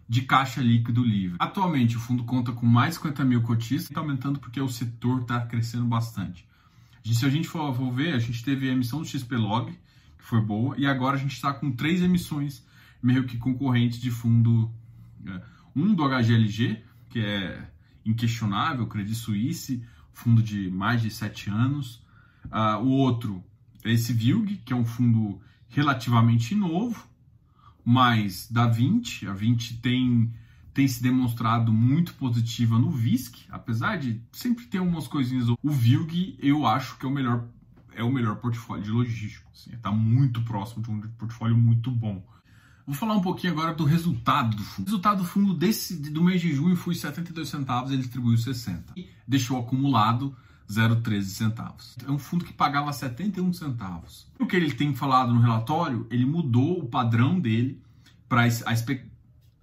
de 0.08 0.22
caixa 0.22 0.60
líquido 0.60 1.04
livre. 1.04 1.36
Atualmente, 1.38 1.96
o 1.96 2.00
fundo 2.00 2.24
conta 2.24 2.52
com 2.52 2.66
mais 2.66 2.94
50 2.96 3.24
mil 3.24 3.42
cotistas, 3.42 3.90
está 3.90 4.00
aumentando 4.00 4.40
porque 4.40 4.60
o 4.60 4.68
setor 4.68 5.22
está 5.22 5.40
crescendo 5.46 5.84
bastante. 5.84 6.44
Se 7.04 7.24
a 7.24 7.28
gente 7.28 7.48
for, 7.48 7.74
for, 7.74 7.92
ver, 7.92 8.14
a 8.14 8.18
gente 8.18 8.44
teve 8.44 8.68
a 8.68 8.72
emissão 8.72 9.00
do 9.00 9.06
XPlog, 9.06 9.72
que 9.72 10.24
foi 10.24 10.40
boa, 10.40 10.74
e 10.76 10.86
agora 10.86 11.16
a 11.16 11.18
gente 11.18 11.32
está 11.32 11.52
com 11.52 11.72
três 11.72 12.02
emissões 12.02 12.64
meio 13.02 13.24
que 13.24 13.38
concorrentes 13.38 14.00
de 14.00 14.10
fundo. 14.10 14.70
É, 15.26 15.40
um 15.74 15.94
do 15.94 16.04
HGLG, 16.04 16.82
que 17.08 17.20
é 17.20 17.68
inquestionável, 18.04 18.86
Credit 18.86 19.14
Suisse, 19.14 19.82
fundo 20.20 20.42
de 20.42 20.70
mais 20.70 21.02
de 21.02 21.10
sete 21.10 21.48
anos. 21.50 22.02
Uh, 22.46 22.82
o 22.82 22.88
outro 22.88 23.42
é 23.84 23.92
esse 23.92 24.12
VILG, 24.12 24.56
que 24.64 24.72
é 24.72 24.76
um 24.76 24.84
fundo 24.84 25.40
relativamente 25.68 26.54
novo, 26.54 27.06
mas 27.84 28.50
da 28.50 28.66
20, 28.66 29.26
a 29.26 29.32
20 29.32 29.78
tem 29.78 30.32
tem 30.72 30.86
se 30.86 31.02
demonstrado 31.02 31.72
muito 31.72 32.14
positiva 32.14 32.78
no 32.78 32.92
VISC, 32.92 33.44
apesar 33.50 33.96
de 33.96 34.22
sempre 34.30 34.66
ter 34.66 34.78
umas 34.78 35.08
coisinhas. 35.08 35.48
O 35.48 35.58
VILG 35.64 36.36
eu 36.38 36.64
acho 36.64 36.96
que 36.96 37.04
é 37.04 37.08
o 37.08 37.12
melhor 37.12 37.48
é 37.92 38.04
o 38.04 38.12
melhor 38.12 38.36
portfólio 38.36 38.84
de 38.84 38.90
logístico. 38.90 39.50
Está 39.52 39.90
assim, 39.90 39.98
muito 39.98 40.42
próximo 40.42 40.82
de 40.82 40.90
um 40.90 41.00
portfólio 41.18 41.56
muito 41.56 41.90
bom. 41.90 42.24
Vou 42.86 42.94
falar 42.94 43.14
um 43.14 43.20
pouquinho 43.20 43.52
agora 43.52 43.74
do 43.74 43.84
resultado 43.84 44.56
do 44.56 44.62
fundo. 44.64 44.86
O 44.86 44.90
resultado 44.90 45.18
do 45.18 45.28
fundo 45.28 45.54
desse, 45.54 45.96
do 45.96 46.22
mês 46.22 46.40
de 46.40 46.52
junho 46.52 46.76
foi 46.76 46.94
72 46.94 47.48
centavos, 47.48 47.90
ele 47.90 48.02
distribuiu 48.02 48.36
60. 48.36 48.94
E 48.96 49.08
deixou 49.26 49.58
acumulado 49.58 50.36
0,13 50.68 51.22
centavos. 51.22 51.96
É 52.06 52.10
um 52.10 52.18
fundo 52.18 52.44
que 52.44 52.52
pagava 52.52 52.92
71 52.92 53.52
centavos. 53.52 54.26
O 54.38 54.46
que 54.46 54.56
ele 54.56 54.72
tem 54.72 54.94
falado 54.94 55.34
no 55.34 55.40
relatório, 55.40 56.06
ele 56.10 56.24
mudou 56.24 56.80
o 56.80 56.88
padrão 56.88 57.38
dele 57.40 57.82
para 58.28 58.48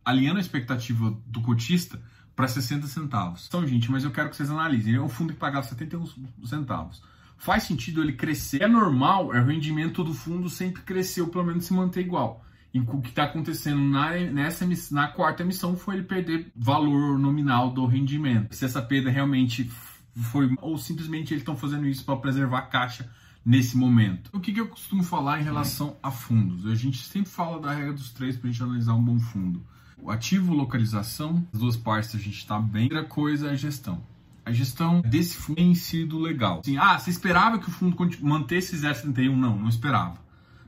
alinhando 0.03 0.38
a 0.38 0.41
expectativa 0.41 1.17
do 1.25 1.41
cotista 1.41 2.01
para 2.36 2.47
60 2.47 2.86
centavos. 2.88 3.45
Então, 3.47 3.65
gente, 3.65 3.89
mas 3.89 4.03
eu 4.03 4.12
quero 4.12 4.29
que 4.29 4.36
vocês 4.36 4.50
analisem. 4.50 4.95
É 4.95 5.01
um 5.01 5.09
fundo 5.09 5.33
que 5.33 5.39
pagava 5.39 5.65
71 5.65 6.05
centavos. 6.45 7.01
Faz 7.38 7.63
sentido 7.63 8.01
ele 8.01 8.13
crescer? 8.13 8.62
É 8.62 8.67
normal, 8.67 9.33
é 9.33 9.39
o 9.39 9.45
rendimento 9.45 10.03
do 10.03 10.13
fundo 10.13 10.50
sempre 10.50 10.81
cresceu, 10.81 11.27
pelo 11.27 11.45
menos 11.45 11.65
se 11.65 11.74
manter 11.74 12.01
igual. 12.01 12.43
E 12.74 12.79
o 12.79 13.01
que 13.01 13.09
está 13.09 13.24
acontecendo 13.24 13.81
na, 13.81 14.12
nessa 14.12 14.67
na 14.91 15.07
quarta 15.07 15.41
emissão 15.41 15.75
foi 15.75 15.95
ele 15.95 16.03
perder 16.03 16.51
valor 16.55 17.17
nominal 17.17 17.71
do 17.71 17.86
rendimento. 17.86 18.53
Se 18.53 18.65
essa 18.65 18.81
perda 18.81 19.09
realmente 19.09 19.69
foi 20.15 20.55
ou 20.62 20.77
simplesmente 20.77 21.33
eles 21.33 21.41
estão 21.41 21.55
fazendo 21.55 21.88
isso 21.88 22.03
para 22.03 22.17
preservar 22.17 22.59
a 22.59 22.62
caixa 22.63 23.09
nesse 23.45 23.77
momento. 23.77 24.29
O 24.33 24.39
que, 24.39 24.51
que, 24.51 24.59
eu 24.59 24.67
costumo 24.67 25.03
falar 25.03 25.39
em 25.39 25.43
relação 25.43 25.95
a 26.03 26.12
fundos? 26.12 26.65
A 26.65 26.75
gente 26.75 26.97
sempre 27.05 27.29
fala 27.29 27.59
da 27.62 27.74
regra 27.74 27.93
dos 27.93 28.12
três 28.12 28.36
para 28.36 28.50
a 28.50 28.51
gente 28.51 28.62
analisar 28.62 28.93
um 28.93 29.01
bom 29.01 29.19
fundo. 29.19 29.63
O 29.97 30.12
ativo, 30.12 30.53
localização, 30.53 31.47
as 31.53 31.59
duas 31.59 31.77
partes 31.77 32.13
a 32.13 32.17
gente 32.17 32.38
está 32.38 32.59
bem. 32.59 32.83
Outra 32.83 33.05
coisa 33.05 33.47
é 33.47 33.51
a 33.51 33.55
gestão. 33.55 34.03
A 34.45 34.51
gestão 34.51 35.01
desse 35.01 35.38
fundo 35.38 35.55
tem 35.55 35.74
sido 35.75 36.19
legal. 36.19 36.59
Assim, 36.59 36.77
ah, 36.77 36.97
você 36.97 37.09
esperava 37.09 37.59
que 37.59 37.67
o 37.67 37.71
fundo 37.71 37.97
mantesse 38.21 38.75
0,71? 38.75 39.36
Não, 39.36 39.57
não 39.57 39.69
esperava. 39.69 40.17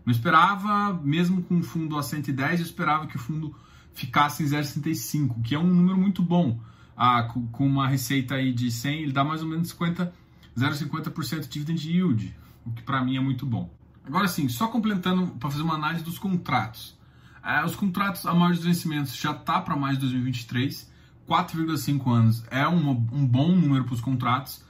Não 0.05 0.11
esperava, 0.11 0.93
mesmo 1.03 1.43
com 1.43 1.59
o 1.59 1.63
fundo 1.63 1.97
a 1.97 2.03
110, 2.03 2.59
eu 2.59 2.65
esperava 2.65 3.07
que 3.07 3.15
o 3.15 3.19
fundo 3.19 3.55
ficasse 3.93 4.43
em 4.43 4.45
0,65, 4.45 5.41
que 5.41 5.55
é 5.55 5.59
um 5.59 5.67
número 5.67 5.97
muito 5.97 6.21
bom. 6.21 6.59
Ah, 6.95 7.23
com 7.23 7.65
uma 7.65 7.87
receita 7.87 8.35
aí 8.35 8.51
de 8.51 8.69
100, 8.69 9.03
ele 9.03 9.11
dá 9.13 9.23
mais 9.23 9.41
ou 9.41 9.47
menos 9.47 9.69
50, 9.69 10.13
0,50% 10.57 11.41
de 11.41 11.47
dividend 11.47 11.89
yield, 11.89 12.35
o 12.65 12.71
que 12.71 12.81
para 12.81 13.03
mim 13.03 13.15
é 13.15 13.19
muito 13.19 13.45
bom. 13.45 13.73
Agora 14.05 14.27
sim, 14.27 14.49
só 14.49 14.67
completando 14.67 15.27
para 15.39 15.49
fazer 15.49 15.63
uma 15.63 15.75
análise 15.75 16.03
dos 16.03 16.17
contratos. 16.17 16.97
Ah, 17.41 17.65
os 17.65 17.75
contratos 17.75 18.25
a 18.25 18.33
maior 18.33 18.53
dos 18.53 18.63
vencimentos 18.63 19.15
já 19.15 19.33
tá 19.33 19.61
para 19.61 19.75
mais 19.75 19.95
de 19.95 20.01
2023, 20.01 20.91
4,5 21.27 22.11
anos 22.11 22.43
é 22.49 22.67
um, 22.67 22.89
um 22.89 23.25
bom 23.25 23.55
número 23.55 23.85
para 23.85 23.93
os 23.93 24.01
contratos. 24.01 24.63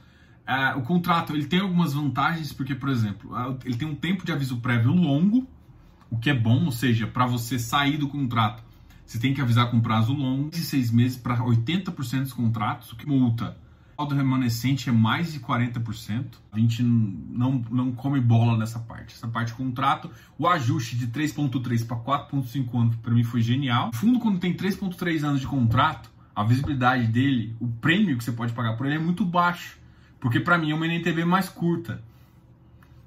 Uh, 0.50 0.79
o 0.79 0.82
contrato 0.82 1.32
ele 1.34 1.46
tem 1.46 1.60
algumas 1.60 1.94
vantagens, 1.94 2.51
porque, 2.51 2.74
por 2.74 2.89
exemplo, 2.89 3.32
ele 3.63 3.77
tem 3.77 3.88
um 3.88 3.94
tempo 3.94 4.25
de 4.25 4.32
aviso 4.32 4.58
prévio 4.58 4.91
longo, 4.91 5.48
o 6.10 6.18
que 6.18 6.27
é 6.27 6.34
bom, 6.34 6.65
ou 6.65 6.72
seja, 6.72 7.06
para 7.06 7.27
você 7.27 7.60
sair 7.60 7.98
do 7.98 8.08
contrato, 8.08 8.63
você 9.06 9.20
tem 9.20 9.32
que 9.32 9.41
avisar 9.41 9.70
com 9.70 9.79
prazo 9.79 10.12
longo, 10.12 10.50
de 10.50 10.58
seis 10.58 10.89
meses 10.91 11.18
para 11.18 11.38
80% 11.38 12.22
dos 12.22 12.34
contratos, 12.34 12.91
o 12.91 12.96
que 12.96 13.08
multa. 13.08 13.58
O 13.94 14.01
saldo 14.01 14.15
remanescente 14.15 14.88
é 14.88 14.91
mais 14.91 15.34
de 15.34 15.39
40%. 15.39 16.25
A 16.51 16.60
gente 16.60 16.82
não, 16.82 17.63
não 17.70 17.91
come 17.91 18.22
bola 18.22 18.58
nessa 18.58 18.79
parte. 18.79 19.13
Essa 19.13 19.27
parte 19.27 19.53
contrato, 19.53 20.10
o 20.38 20.48
ajuste 20.48 20.96
de 20.96 21.08
3,3 21.08 21.86
para 21.86 21.98
4,5 21.98 22.79
anos, 22.79 22.96
para 22.98 23.13
mim 23.13 23.24
foi 23.24 23.41
genial. 23.41 23.89
O 23.89 23.96
fundo, 23.96 24.20
quando 24.20 24.39
tem 24.39 24.53
3,3 24.53 25.24
anos 25.24 25.41
de 25.41 25.48
contrato, 25.48 26.10
a 26.36 26.44
visibilidade 26.44 27.08
dele, 27.08 27.56
o 27.60 27.68
prêmio 27.68 28.18
que 28.18 28.24
você 28.24 28.32
pode 28.32 28.53
pagar 28.53 28.77
por 28.77 28.86
ele 28.86 28.96
é 28.96 29.00
muito 29.00 29.25
baixo. 29.25 29.78
Porque 30.20 30.40
para 30.40 30.58
mim 30.58 30.72
é 30.72 30.76
uma 30.76 30.88
NTB 30.88 31.26
mais 31.26 31.50
curta. 31.50 32.04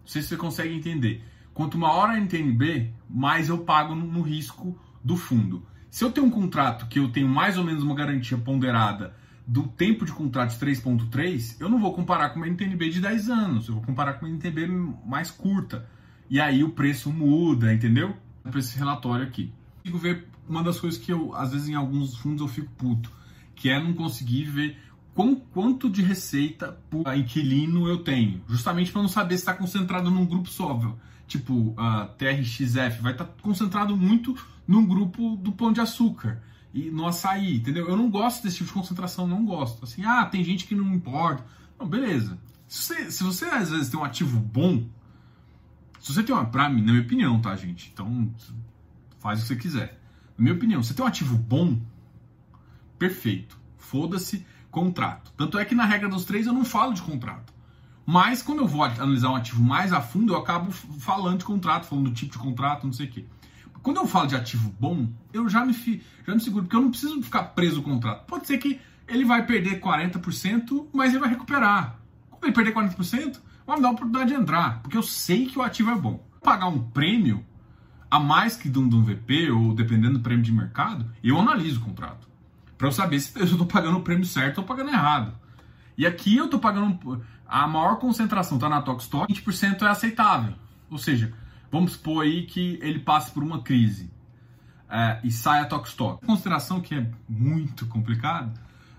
Não 0.01 0.07
sei 0.07 0.23
se 0.23 0.29
você 0.29 0.37
consegue 0.37 0.75
entender. 0.75 1.23
Quanto 1.55 1.77
maior 1.77 2.09
a 2.09 2.19
NTNB, 2.19 2.91
mais 3.09 3.49
eu 3.49 3.59
pago 3.59 3.95
no, 3.95 4.23
risco 4.23 4.79
do 5.05 5.17
fundo. 5.17 5.65
Se 5.91 6.03
eu 6.03 6.11
tenho 6.11 6.27
um 6.27 6.31
contrato 6.31 6.87
que 6.87 6.99
eu 6.99 7.11
tenho 7.11 7.29
mais 7.29 7.59
ou 7.59 7.65
menos 7.65 7.83
uma 7.83 7.95
garantia 7.95 8.39
ponderada 8.39 9.15
do 9.47 9.65
tempo 9.65 10.07
de 10.07 10.13
contrato 10.13 10.57
de 10.59 10.65
3.3, 10.65 11.57
eu 11.61 11.69
não 11.69 11.79
vou 11.79 11.93
comparar 11.93 12.31
com 12.31 12.37
uma 12.39 12.47
NTNB 12.49 12.89
de 12.89 13.01
10 13.01 13.29
anos, 13.29 13.69
eu 13.69 13.75
vou 13.75 13.83
comparar 13.83 14.15
com 14.15 14.25
uma 14.25 14.35
NTNB 14.35 14.67
mais 15.05 15.31
curta. 15.31 15.87
E 16.31 16.41
aí 16.41 16.65
o 16.65 16.71
preço 16.71 17.13
muda, 17.13 17.75
entendeu? 17.75 18.17
Para 18.43 18.59
esse 18.59 18.79
relatório 18.79 19.27
aqui. 19.27 19.53
Eu 19.85 19.99
ver 19.99 20.27
uma 20.49 20.63
das 20.63 20.81
coisas 20.81 20.99
que 20.99 21.13
eu, 21.13 21.35
às 21.35 21.53
vezes 21.53 21.69
em 21.69 21.75
alguns 21.75 22.17
fundos 22.17 22.41
eu 22.41 22.49
fico 22.49 22.71
puto, 22.73 23.13
que 23.55 23.69
é 23.69 23.79
não 23.79 23.93
conseguir 23.93 24.45
ver 24.45 24.79
com 25.15 25.37
quanto 25.37 25.91
de 25.91 26.03
receita 26.03 26.79
por 26.89 27.05
inquilino 27.15 27.87
eu 27.89 27.99
tenho, 27.99 28.43
justamente 28.49 28.91
para 28.91 29.03
não 29.03 29.09
saber 29.09 29.37
se 29.37 29.43
está 29.43 29.55
concentrado 29.55 30.11
num 30.11 30.25
grupo 30.25 30.49
só, 30.49 30.97
tipo 31.27 31.53
uh, 31.53 31.75
ah, 31.77 32.11
TRXF, 32.17 33.01
vai 33.03 33.13
estar 33.13 33.25
tá 33.25 33.35
concentrado 33.43 33.97
muito 33.97 34.35
num 34.67 34.87
grupo 34.87 35.37
do 35.37 35.53
pão 35.53 35.73
de 35.73 35.81
açúcar 35.81 36.43
e 36.73 36.91
no 36.91 37.07
açaí, 37.07 37.57
entendeu? 37.57 37.89
Eu 37.89 37.97
não 37.97 38.11
gosto 38.11 38.43
desse 38.43 38.57
tipo 38.57 38.69
de 38.69 38.75
concentração, 38.75 39.27
não 39.27 39.45
gosto. 39.45 39.85
Assim, 39.85 40.05
ah, 40.05 40.25
tem 40.25 40.43
gente 40.43 40.67
que 40.67 40.75
não 40.75 40.95
importa. 40.95 41.45
Não, 41.79 41.87
beleza. 41.87 42.39
Se 42.67 42.83
você, 42.83 43.11
se 43.11 43.25
você 43.25 43.45
às 43.45 43.71
vezes 43.71 43.91
tem 43.91 44.01
um 44.01 44.05
ativo 44.05 44.41
bom, 44.41 44.87
se 46.01 46.15
você 46.15 46.23
tem 46.23 46.35
uma, 46.35 46.47
pra 46.47 46.71
mim, 46.71 46.81
na 46.81 46.93
minha 46.93 47.05
opinião, 47.05 47.41
tá, 47.41 47.55
gente? 47.55 47.91
Então, 47.93 48.33
faz 49.19 49.41
o 49.41 49.43
que 49.43 49.49
você 49.49 49.57
quiser. 49.57 50.01
Na 50.39 50.45
minha 50.45 50.55
opinião, 50.55 50.83
você 50.83 50.95
tem 50.95 51.05
um 51.05 51.09
ativo 51.09 51.37
bom, 51.37 51.79
perfeito. 52.99 53.59
Foda-se 53.77 54.47
contrato. 54.73 55.31
Tanto 55.37 55.59
é 55.59 55.65
que 55.65 55.75
na 55.75 55.85
regra 55.85 56.09
dos 56.09 56.25
três 56.25 56.47
eu 56.47 56.53
não 56.53 56.65
falo 56.65 56.95
de 56.95 57.03
contrato. 57.03 57.53
Mas 58.05 58.43
quando 58.43 58.61
eu 58.61 58.67
vou 58.67 58.83
analisar 58.83 59.31
um 59.31 59.37
ativo 59.37 59.63
mais 59.63 59.93
a 59.93 60.01
fundo, 60.01 60.33
eu 60.33 60.39
acabo 60.39 60.73
falando 60.73 61.39
de 61.39 61.45
contrato, 61.45 61.85
falando 61.85 62.09
do 62.09 62.15
tipo 62.15 62.33
de 62.33 62.39
contrato, 62.39 62.85
não 62.85 62.93
sei 62.93 63.07
o 63.07 63.11
quê. 63.11 63.25
Quando 63.83 63.99
eu 63.99 64.07
falo 64.07 64.27
de 64.27 64.35
ativo 64.35 64.75
bom, 64.81 65.09
eu 65.33 65.49
já 65.49 65.65
me, 65.65 65.73
já 65.73 66.35
me 66.35 66.41
seguro, 66.41 66.65
porque 66.65 66.77
eu 66.77 66.81
não 66.81 66.91
preciso 66.91 67.23
ficar 67.23 67.43
preso 67.45 67.79
ao 67.79 67.83
contrato. 67.83 68.27
Pode 68.27 68.47
ser 68.47 68.59
que 68.59 68.81
ele 69.07 69.25
vai 69.25 69.45
perder 69.45 69.81
40%, 69.81 70.87
mas 70.93 71.11
ele 71.11 71.21
vai 71.21 71.29
recuperar. 71.29 71.99
Quando 72.31 72.45
ele 72.45 72.53
perder 72.53 72.75
40%, 72.75 73.39
vai 73.67 73.77
me 73.77 73.83
dar 73.83 73.89
a 73.89 73.93
oportunidade 73.93 74.35
de 74.35 74.41
entrar, 74.41 74.81
porque 74.83 74.97
eu 74.97 75.03
sei 75.03 75.47
que 75.47 75.59
o 75.59 75.63
ativo 75.63 75.91
é 75.91 75.95
bom. 75.95 76.25
Pagar 76.43 76.69
um 76.69 76.79
prêmio 76.91 77.45
a 78.11 78.19
mais 78.19 78.57
que 78.57 78.69
de 78.69 78.79
um, 78.79 78.89
de 78.89 78.97
um 78.97 79.03
VP, 79.03 79.51
ou 79.51 79.75
dependendo 79.75 80.19
do 80.19 80.21
prêmio 80.21 80.45
de 80.45 80.53
mercado, 80.53 81.11
eu 81.23 81.39
analiso 81.39 81.81
o 81.81 81.85
contrato 81.85 82.32
para 82.83 82.89
eu 82.89 82.93
saber 82.93 83.21
se 83.21 83.39
eu 83.39 83.45
estou 83.45 83.65
pagando 83.65 83.99
o 83.99 84.03
prêmio 84.03 84.27
certo 84.27 84.59
ou 84.59 84.65
pagando 84.65 84.91
errado. 84.91 85.33
E 85.97 86.05
aqui 86.05 86.37
eu 86.37 86.47
estou 86.47 86.59
pagando 86.59 87.23
a 87.47 87.65
maior 87.69 88.01
concentração 88.01 88.57
está 88.57 88.69
na 88.69 88.83
Tokstok, 88.83 89.33
20% 89.33 89.83
é 89.83 89.87
aceitável. 89.87 90.55
Ou 90.91 90.99
seja, 90.99 91.33
vamos 91.71 91.93
supor 91.93 92.25
aí 92.25 92.45
que 92.45 92.81
ele 92.83 92.99
passe 92.99 93.31
por 93.31 93.45
uma 93.45 93.63
crise 93.63 94.11
é, 94.91 95.21
e 95.23 95.31
saia 95.31 95.65
Tokstok. 95.67 96.27
Consideração 96.27 96.81
que 96.81 96.97
é 96.97 97.09
muito 97.29 97.87
complicado, 97.87 98.53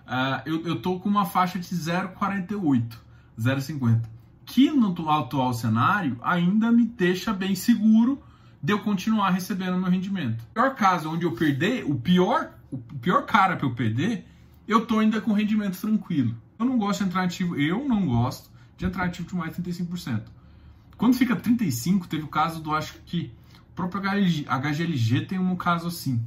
é, 0.08 0.44
eu 0.46 0.76
estou 0.76 0.98
com 1.02 1.10
uma 1.10 1.26
faixa 1.26 1.60
de 1.60 1.68
0,48, 1.68 2.96
0,50, 3.38 4.02
que 4.46 4.72
no 4.72 5.10
atual 5.10 5.54
cenário 5.54 6.18
ainda 6.24 6.72
me 6.72 6.86
deixa 6.86 7.34
bem 7.34 7.54
seguro 7.54 8.24
de 8.62 8.72
eu 8.72 8.80
continuar 8.80 9.32
recebendo 9.32 9.78
meu 9.78 9.92
rendimento. 9.92 10.38
No 10.38 10.54
pior 10.54 10.74
caso, 10.74 11.12
onde 11.12 11.26
eu 11.26 11.34
perder, 11.34 11.84
o 11.84 11.96
pior 11.96 12.54
o 12.74 13.00
pior 13.00 13.26
cara 13.26 13.56
para 13.56 13.68
eu 13.68 13.76
perder, 13.76 14.26
eu 14.68 14.86
tô 14.86 15.00
ainda 15.00 15.22
com 15.22 15.34
rendimento 15.34 15.80
tranquilo. 15.80 16.36
Eu 16.58 16.66
não 16.66 16.78
gosto 16.78 17.04
de 17.04 17.10
entrar 17.10 17.24
ativo, 17.24 17.56
eu 17.56 17.88
não 17.88 18.06
gosto 18.06 18.50
de 18.78 18.86
entrar 18.86 19.06
ativo 19.06 19.28
de 19.28 19.36
mais 19.36 19.56
de 19.56 19.62
35%. 19.62 20.24
Quando 20.98 21.16
fica 21.16 21.36
35, 21.36 22.08
teve 22.08 22.24
o 22.24 22.28
caso 22.28 22.62
do 22.62 22.74
acho 22.74 22.96
que 23.06 23.32
o 23.70 23.74
próprio 23.76 24.02
HGLG 24.02 25.26
tem 25.26 25.40
um 25.40 25.56
caso 25.56 25.88
assim, 25.88 26.24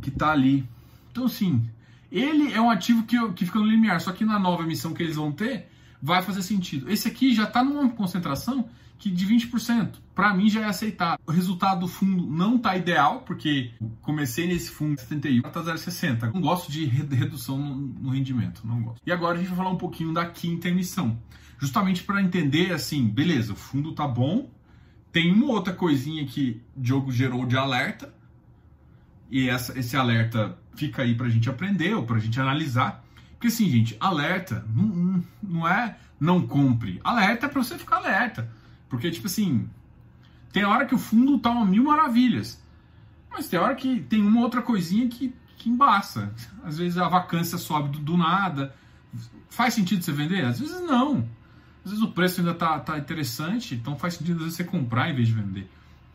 que 0.00 0.10
tá 0.10 0.30
ali. 0.30 0.68
Então 1.10 1.26
assim, 1.26 1.68
ele 2.10 2.52
é 2.52 2.60
um 2.60 2.70
ativo 2.70 3.04
que, 3.04 3.16
que 3.32 3.44
fica 3.44 3.58
no 3.58 3.66
limiar, 3.66 4.00
só 4.00 4.12
que 4.12 4.24
na 4.24 4.38
nova 4.38 4.62
emissão 4.62 4.94
que 4.94 5.02
eles 5.02 5.16
vão 5.16 5.32
ter, 5.32 5.68
vai 6.00 6.22
fazer 6.22 6.42
sentido. 6.42 6.90
Esse 6.90 7.08
aqui 7.08 7.34
já 7.34 7.44
está 7.44 7.64
numa 7.64 7.88
concentração 7.90 8.68
que 9.04 9.10
de 9.10 9.26
20%. 9.26 9.96
Para 10.14 10.32
mim 10.32 10.48
já 10.48 10.62
é 10.62 10.64
aceitável. 10.64 11.18
O 11.26 11.30
resultado 11.30 11.80
do 11.80 11.88
fundo 11.88 12.26
não 12.26 12.56
tá 12.56 12.74
ideal, 12.74 13.20
porque 13.20 13.72
comecei 14.00 14.46
nesse 14.46 14.70
fundo 14.70 14.98
71, 14.98 15.42
tá 15.42 15.62
0,60. 15.62 16.32
Não 16.32 16.40
gosto 16.40 16.72
de 16.72 16.86
redução 16.86 17.58
no, 17.58 18.08
rendimento, 18.08 18.62
não 18.64 18.80
gosto. 18.80 19.02
E 19.04 19.12
agora 19.12 19.34
a 19.34 19.38
gente 19.38 19.48
vai 19.48 19.58
falar 19.58 19.70
um 19.70 19.76
pouquinho 19.76 20.14
da 20.14 20.24
quinta 20.24 20.68
emissão. 20.68 21.18
Justamente 21.58 22.02
para 22.02 22.22
entender 22.22 22.72
assim, 22.72 23.06
beleza, 23.06 23.52
o 23.52 23.56
fundo 23.56 23.92
tá 23.92 24.08
bom, 24.08 24.50
tem 25.12 25.30
uma 25.30 25.52
outra 25.52 25.74
coisinha 25.74 26.24
que 26.24 26.62
o 26.74 26.80
Diogo 26.80 27.12
gerou 27.12 27.44
de 27.44 27.58
alerta, 27.58 28.14
e 29.30 29.50
essa, 29.50 29.78
esse 29.78 29.98
alerta 29.98 30.58
fica 30.74 31.02
aí 31.02 31.14
para 31.14 31.26
a 31.26 31.30
gente 31.30 31.50
aprender 31.50 31.94
ou 31.94 32.04
para 32.04 32.16
a 32.16 32.20
gente 32.20 32.40
analisar. 32.40 33.04
Porque 33.32 33.48
assim, 33.48 33.68
gente, 33.68 33.98
alerta 34.00 34.64
não, 34.74 35.22
não 35.42 35.68
é 35.68 35.98
não 36.18 36.46
compre. 36.46 37.02
Alerta 37.04 37.44
é 37.44 37.48
para 37.50 37.62
você 37.62 37.76
ficar 37.76 37.96
alerta. 37.96 38.50
Porque, 38.94 39.10
tipo 39.10 39.26
assim, 39.26 39.68
tem 40.52 40.64
hora 40.64 40.86
que 40.86 40.94
o 40.94 40.98
fundo 40.98 41.38
tá 41.38 41.50
uma 41.50 41.66
mil 41.66 41.84
maravilhas. 41.84 42.62
Mas 43.28 43.48
tem 43.48 43.58
hora 43.58 43.74
que 43.74 44.00
tem 44.02 44.22
uma 44.22 44.40
outra 44.40 44.62
coisinha 44.62 45.08
que, 45.08 45.34
que 45.56 45.68
embaça. 45.68 46.32
Às 46.62 46.78
vezes 46.78 46.96
a 46.96 47.08
vacância 47.08 47.58
sobe 47.58 47.88
do, 47.88 47.98
do 47.98 48.16
nada. 48.16 48.72
Faz 49.50 49.74
sentido 49.74 50.04
você 50.04 50.12
vender? 50.12 50.44
Às 50.44 50.60
vezes 50.60 50.80
não. 50.80 51.28
Às 51.84 51.90
vezes 51.90 52.04
o 52.04 52.12
preço 52.12 52.40
ainda 52.40 52.54
tá, 52.54 52.78
tá 52.78 52.96
interessante, 52.96 53.74
então 53.74 53.96
faz 53.96 54.14
sentido 54.14 54.36
às 54.36 54.42
vezes 54.42 54.56
você 54.56 54.64
comprar 54.64 55.10
em 55.10 55.14
vez 55.14 55.26
de 55.26 55.34
vender. 55.34 55.68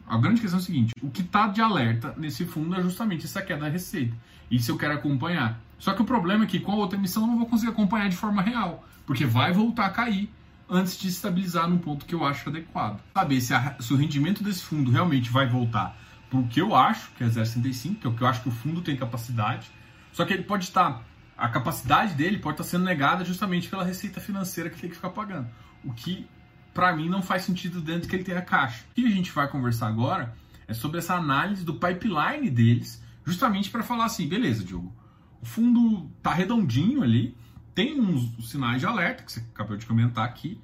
A 0.08 0.18
grande 0.18 0.40
questão 0.40 0.58
é 0.58 0.62
o 0.62 0.66
seguinte: 0.66 0.94
o 1.02 1.10
que 1.12 1.22
está 1.22 1.48
de 1.48 1.62
alerta 1.62 2.16
nesse 2.18 2.46
fundo 2.46 2.76
é 2.76 2.82
justamente 2.82 3.26
essa 3.26 3.42
queda 3.42 3.62
da 3.62 3.70
receita. 3.70 4.16
Isso 4.50 4.72
eu 4.72 4.78
quero 4.78 4.94
acompanhar. 4.94 5.60
Só 5.78 5.94
que 5.94 6.02
o 6.02 6.06
problema 6.06 6.46
é 6.46 6.48
que 6.48 6.62
com 6.62 6.72
a 6.72 6.76
outra 6.76 6.98
emissão 6.98 7.24
eu 7.24 7.28
não 7.28 7.38
vou 7.38 7.46
conseguir 7.46 7.72
acompanhar 7.72 8.08
de 8.08 8.16
forma 8.16 8.42
real, 8.42 8.88
porque 9.06 9.26
vai 9.26 9.52
voltar 9.52 9.86
a 9.86 9.90
cair 9.90 10.30
antes 10.70 10.98
de 10.98 11.08
estabilizar 11.08 11.68
num 11.68 11.78
ponto 11.78 12.06
que 12.06 12.14
eu 12.14 12.24
acho 12.24 12.50
adequado. 12.50 13.02
Saber 13.14 13.42
se, 13.42 13.54
a, 13.54 13.76
se 13.80 13.94
o 13.94 13.98
rendimento 13.98 14.44
desse 14.44 14.64
fundo 14.64 14.92
realmente 14.92 15.30
vai 15.30 15.48
voltar 15.48 15.98
para 16.30 16.40
o 16.40 16.48
que 16.48 16.62
eu 16.62 16.76
acho, 16.76 17.12
que 17.18 17.24
é 17.24 17.28
0,65, 17.28 18.00
que 18.00 18.08
é 18.08 18.10
o 18.10 18.14
que 18.14 18.22
eu 18.22 18.28
acho 18.28 18.42
que 18.42 18.50
o 18.50 18.52
fundo 18.52 18.82
tem 18.82 18.96
capacidade. 18.96 19.70
Só 20.14 20.26
que 20.26 20.34
ele 20.34 20.44
pode 20.44 20.66
estar, 20.66 21.04
a 21.38 21.50
capacidade 21.50 22.14
dele 22.14 22.38
pode 22.38 22.56
estar 22.56 22.64
sendo 22.64 22.86
negada 22.86 23.26
justamente 23.26 23.68
pela 23.68 23.84
receita 23.84 24.22
financeira 24.22 24.70
que 24.70 24.80
tem 24.80 24.90
que 24.90 24.96
ficar 24.96 25.10
pagando. 25.10 25.48
O 25.84 25.94
que 25.94 26.28
para 26.74 26.96
mim 26.96 27.10
não 27.10 27.22
faz 27.22 27.44
sentido 27.44 27.82
dentro 27.82 28.08
que 28.08 28.16
ele 28.16 28.24
tenha 28.24 28.42
caixa. 28.42 28.86
O 28.92 28.94
que 28.94 29.06
a 29.06 29.10
gente 29.10 29.32
vai 29.32 29.48
conversar 29.48 29.88
agora 29.88 30.36
é 30.68 30.74
sobre 30.74 31.00
essa 31.00 31.16
análise 31.16 31.66
do 31.66 31.74
pipeline 31.74 32.50
deles, 32.50 33.04
justamente 33.26 33.70
para 33.70 33.82
falar 33.82 34.06
assim, 34.06 34.28
beleza, 34.28 34.64
Diogo, 34.64 34.94
o 35.42 35.46
fundo 35.46 36.10
tá 36.22 36.32
redondinho 36.32 37.02
ali, 37.02 37.36
tem 37.80 37.98
uns 37.98 38.50
sinais 38.50 38.82
de 38.82 38.86
alerta 38.86 39.24
que 39.24 39.32
você 39.32 39.40
acabou 39.56 39.78
de 39.78 39.86
comentar 39.86 40.26
aqui, 40.26 40.60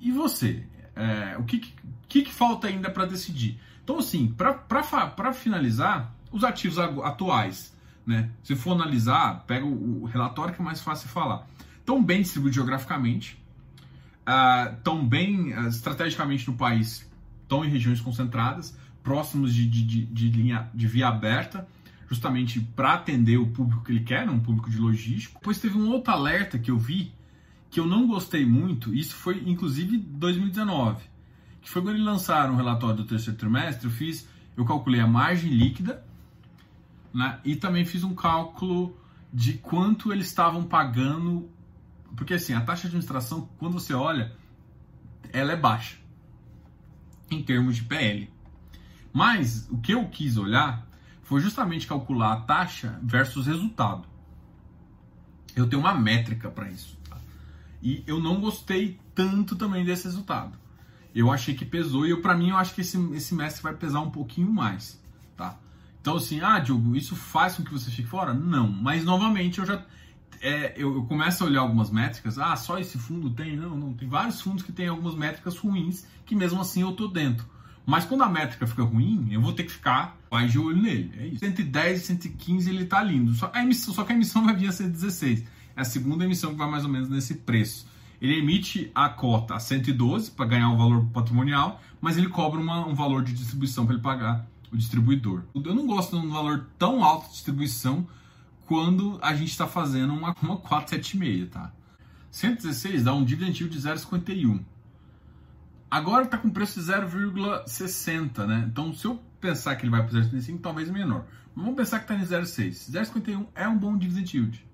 e 0.00 0.10
você, 0.10 0.66
é, 0.96 1.36
o 1.38 1.44
que, 1.44 1.72
que, 2.08 2.22
que 2.22 2.32
falta 2.32 2.66
ainda 2.66 2.90
para 2.90 3.06
decidir? 3.06 3.60
Então, 3.84 4.00
assim, 4.00 4.26
para 4.26 5.32
finalizar, 5.32 6.12
os 6.32 6.42
ativos 6.42 6.80
atuais, 6.80 7.72
né? 8.04 8.28
Se 8.42 8.56
for 8.56 8.72
analisar, 8.72 9.44
pega 9.46 9.64
o, 9.64 10.02
o 10.02 10.04
relatório 10.06 10.52
que 10.52 10.60
é 10.60 10.64
mais 10.64 10.80
fácil 10.80 11.08
falar. 11.08 11.46
Estão 11.78 12.02
bem 12.02 12.22
distribuídos 12.22 12.56
geograficamente, 12.56 13.40
estão 14.78 14.98
uh, 15.00 15.06
bem 15.06 15.52
uh, 15.56 15.68
estrategicamente 15.68 16.50
no 16.50 16.56
país, 16.56 17.08
estão 17.42 17.64
em 17.64 17.68
regiões 17.68 18.00
concentradas, 18.00 18.76
próximos 19.00 19.54
de, 19.54 19.64
de, 19.64 19.84
de, 19.84 20.06
de 20.06 20.28
linha 20.30 20.68
de 20.74 20.88
via 20.88 21.06
aberta, 21.06 21.68
justamente 22.12 22.60
para 22.60 22.94
atender 22.94 23.38
o 23.38 23.48
público 23.48 23.84
que 23.84 23.92
ele 23.92 24.04
quer, 24.04 24.28
um 24.28 24.38
público 24.38 24.70
de 24.70 24.78
logístico. 24.78 25.38
Depois 25.40 25.58
teve 25.58 25.76
um 25.76 25.90
outro 25.90 26.12
alerta 26.12 26.58
que 26.58 26.70
eu 26.70 26.78
vi 26.78 27.12
que 27.70 27.80
eu 27.80 27.86
não 27.86 28.06
gostei 28.06 28.44
muito, 28.44 28.94
isso 28.94 29.14
foi 29.14 29.42
inclusive 29.46 29.96
2019, 29.96 31.02
que 31.62 31.70
foi 31.70 31.80
quando 31.80 31.94
eles 31.94 32.04
lançaram 32.04 32.52
o 32.52 32.56
relatório 32.56 32.98
do 32.98 33.04
terceiro 33.04 33.38
trimestre, 33.38 33.86
eu 33.86 33.90
fiz, 33.90 34.28
eu 34.54 34.64
calculei 34.66 35.00
a 35.00 35.06
margem 35.06 35.50
líquida, 35.50 36.04
né, 37.14 37.38
e 37.42 37.56
também 37.56 37.86
fiz 37.86 38.04
um 38.04 38.14
cálculo 38.14 38.94
de 39.32 39.54
quanto 39.54 40.12
eles 40.12 40.26
estavam 40.26 40.64
pagando 40.64 41.48
porque 42.16 42.34
assim, 42.34 42.52
a 42.52 42.60
taxa 42.60 42.82
de 42.82 42.88
administração, 42.88 43.48
quando 43.58 43.74
você 43.74 43.94
olha, 43.94 44.32
ela 45.32 45.52
é 45.52 45.56
baixa 45.56 45.96
em 47.30 47.42
termos 47.42 47.76
de 47.76 47.84
PL. 47.84 48.30
Mas 49.12 49.68
o 49.70 49.78
que 49.78 49.92
eu 49.92 50.06
quis 50.08 50.36
olhar 50.36 50.86
foi 51.32 51.40
justamente 51.40 51.86
calcular 51.86 52.34
a 52.34 52.40
taxa 52.42 53.00
versus 53.02 53.46
resultado. 53.46 54.04
Eu 55.56 55.66
tenho 55.66 55.80
uma 55.80 55.94
métrica 55.94 56.50
para 56.50 56.70
isso. 56.70 56.98
Tá? 57.08 57.16
E 57.82 58.04
eu 58.06 58.20
não 58.20 58.38
gostei 58.38 59.00
tanto 59.14 59.56
também 59.56 59.82
desse 59.82 60.04
resultado. 60.04 60.58
Eu 61.14 61.32
achei 61.32 61.54
que 61.54 61.64
pesou 61.64 62.06
e 62.06 62.14
para 62.20 62.36
mim 62.36 62.50
eu 62.50 62.58
acho 62.58 62.74
que 62.74 62.82
esse, 62.82 62.98
esse 63.14 63.34
mestre 63.34 63.62
vai 63.62 63.72
pesar 63.72 64.00
um 64.00 64.10
pouquinho 64.10 64.52
mais, 64.52 65.00
tá? 65.34 65.58
Então 66.02 66.16
assim, 66.16 66.38
ah, 66.42 66.58
Diogo, 66.58 66.94
isso 66.94 67.16
faz 67.16 67.56
com 67.56 67.64
que 67.64 67.72
você 67.72 67.90
fique 67.90 68.08
fora? 68.08 68.34
Não, 68.34 68.68
mas 68.70 69.02
novamente 69.02 69.58
eu 69.58 69.64
já 69.64 69.82
é, 70.42 70.74
eu, 70.76 70.94
eu, 70.96 71.04
começo 71.04 71.42
a 71.42 71.46
olhar 71.46 71.60
algumas 71.60 71.90
métricas, 71.90 72.38
ah, 72.38 72.54
só 72.56 72.78
esse 72.78 72.98
fundo 72.98 73.30
tem? 73.30 73.56
Não, 73.56 73.74
não, 73.74 73.94
tem 73.94 74.06
vários 74.06 74.38
fundos 74.38 74.62
que 74.62 74.72
têm 74.72 74.88
algumas 74.88 75.14
métricas 75.14 75.56
ruins, 75.56 76.06
que 76.26 76.34
mesmo 76.34 76.60
assim 76.60 76.82
eu 76.82 76.92
tô 76.92 77.08
dentro. 77.08 77.46
Mas 77.84 78.04
quando 78.04 78.22
a 78.22 78.28
métrica 78.28 78.66
fica 78.66 78.82
ruim, 78.82 79.28
eu 79.30 79.40
vou 79.40 79.52
ter 79.52 79.64
que 79.64 79.72
ficar 79.72 80.16
mais 80.30 80.52
de 80.52 80.58
olho 80.58 80.80
nele. 80.80 81.12
É 81.18 81.26
isso. 81.26 81.40
110, 81.40 82.02
115 82.02 82.70
ele 82.70 82.84
tá 82.84 83.02
lindo. 83.02 83.34
Só, 83.34 83.50
a 83.52 83.62
emissão, 83.62 83.92
só 83.92 84.04
que 84.04 84.12
a 84.12 84.14
emissão 84.14 84.44
vai 84.44 84.54
vir 84.54 84.68
a 84.68 84.72
116. 84.72 85.44
É 85.76 85.80
a 85.80 85.84
segunda 85.84 86.24
emissão 86.24 86.52
que 86.52 86.58
vai 86.58 86.70
mais 86.70 86.84
ou 86.84 86.90
menos 86.90 87.08
nesse 87.08 87.34
preço. 87.34 87.86
Ele 88.20 88.38
emite 88.38 88.90
a 88.94 89.08
cota 89.08 89.54
a 89.54 89.60
112 89.60 90.30
para 90.30 90.46
ganhar 90.46 90.68
um 90.68 90.76
valor 90.76 91.04
patrimonial, 91.06 91.80
mas 92.00 92.16
ele 92.16 92.28
cobra 92.28 92.60
uma, 92.60 92.86
um 92.86 92.94
valor 92.94 93.24
de 93.24 93.32
distribuição 93.32 93.84
para 93.84 93.94
ele 93.94 94.02
pagar 94.02 94.46
o 94.72 94.76
distribuidor. 94.76 95.42
Eu 95.54 95.74
não 95.74 95.86
gosto 95.86 96.18
de 96.18 96.24
um 96.24 96.30
valor 96.30 96.66
tão 96.78 97.02
alto 97.04 97.26
de 97.26 97.32
distribuição 97.32 98.06
quando 98.66 99.18
a 99.20 99.34
gente 99.34 99.50
está 99.50 99.66
fazendo 99.66 100.14
uma, 100.14 100.34
uma 100.40 100.56
476, 100.56 101.50
tá? 101.50 101.72
116 102.30 103.04
dá 103.04 103.12
um 103.12 103.24
dividend 103.24 103.60
yield 103.60 103.76
de 103.76 103.86
0,51. 103.86 104.60
Agora 105.92 106.24
está 106.24 106.38
com 106.38 106.48
preço 106.48 106.80
de 106.80 106.86
0,60, 106.90 108.46
né? 108.46 108.64
Então, 108.66 108.94
se 108.94 109.04
eu 109.04 109.22
pensar 109.38 109.76
que 109.76 109.82
ele 109.82 109.90
vai 109.90 110.02
para 110.02 110.20
0,35, 110.22 110.58
talvez 110.62 110.88
menor. 110.88 111.26
Vamos 111.54 111.74
pensar 111.74 111.98
que 111.98 112.10
está 112.10 112.14
em 112.14 112.24
0,6. 112.26 112.90
0,51 112.90 113.46
é 113.54 113.68
um 113.68 113.76
bom 113.76 113.94
dividend 113.98 114.34
yield. 114.34 114.66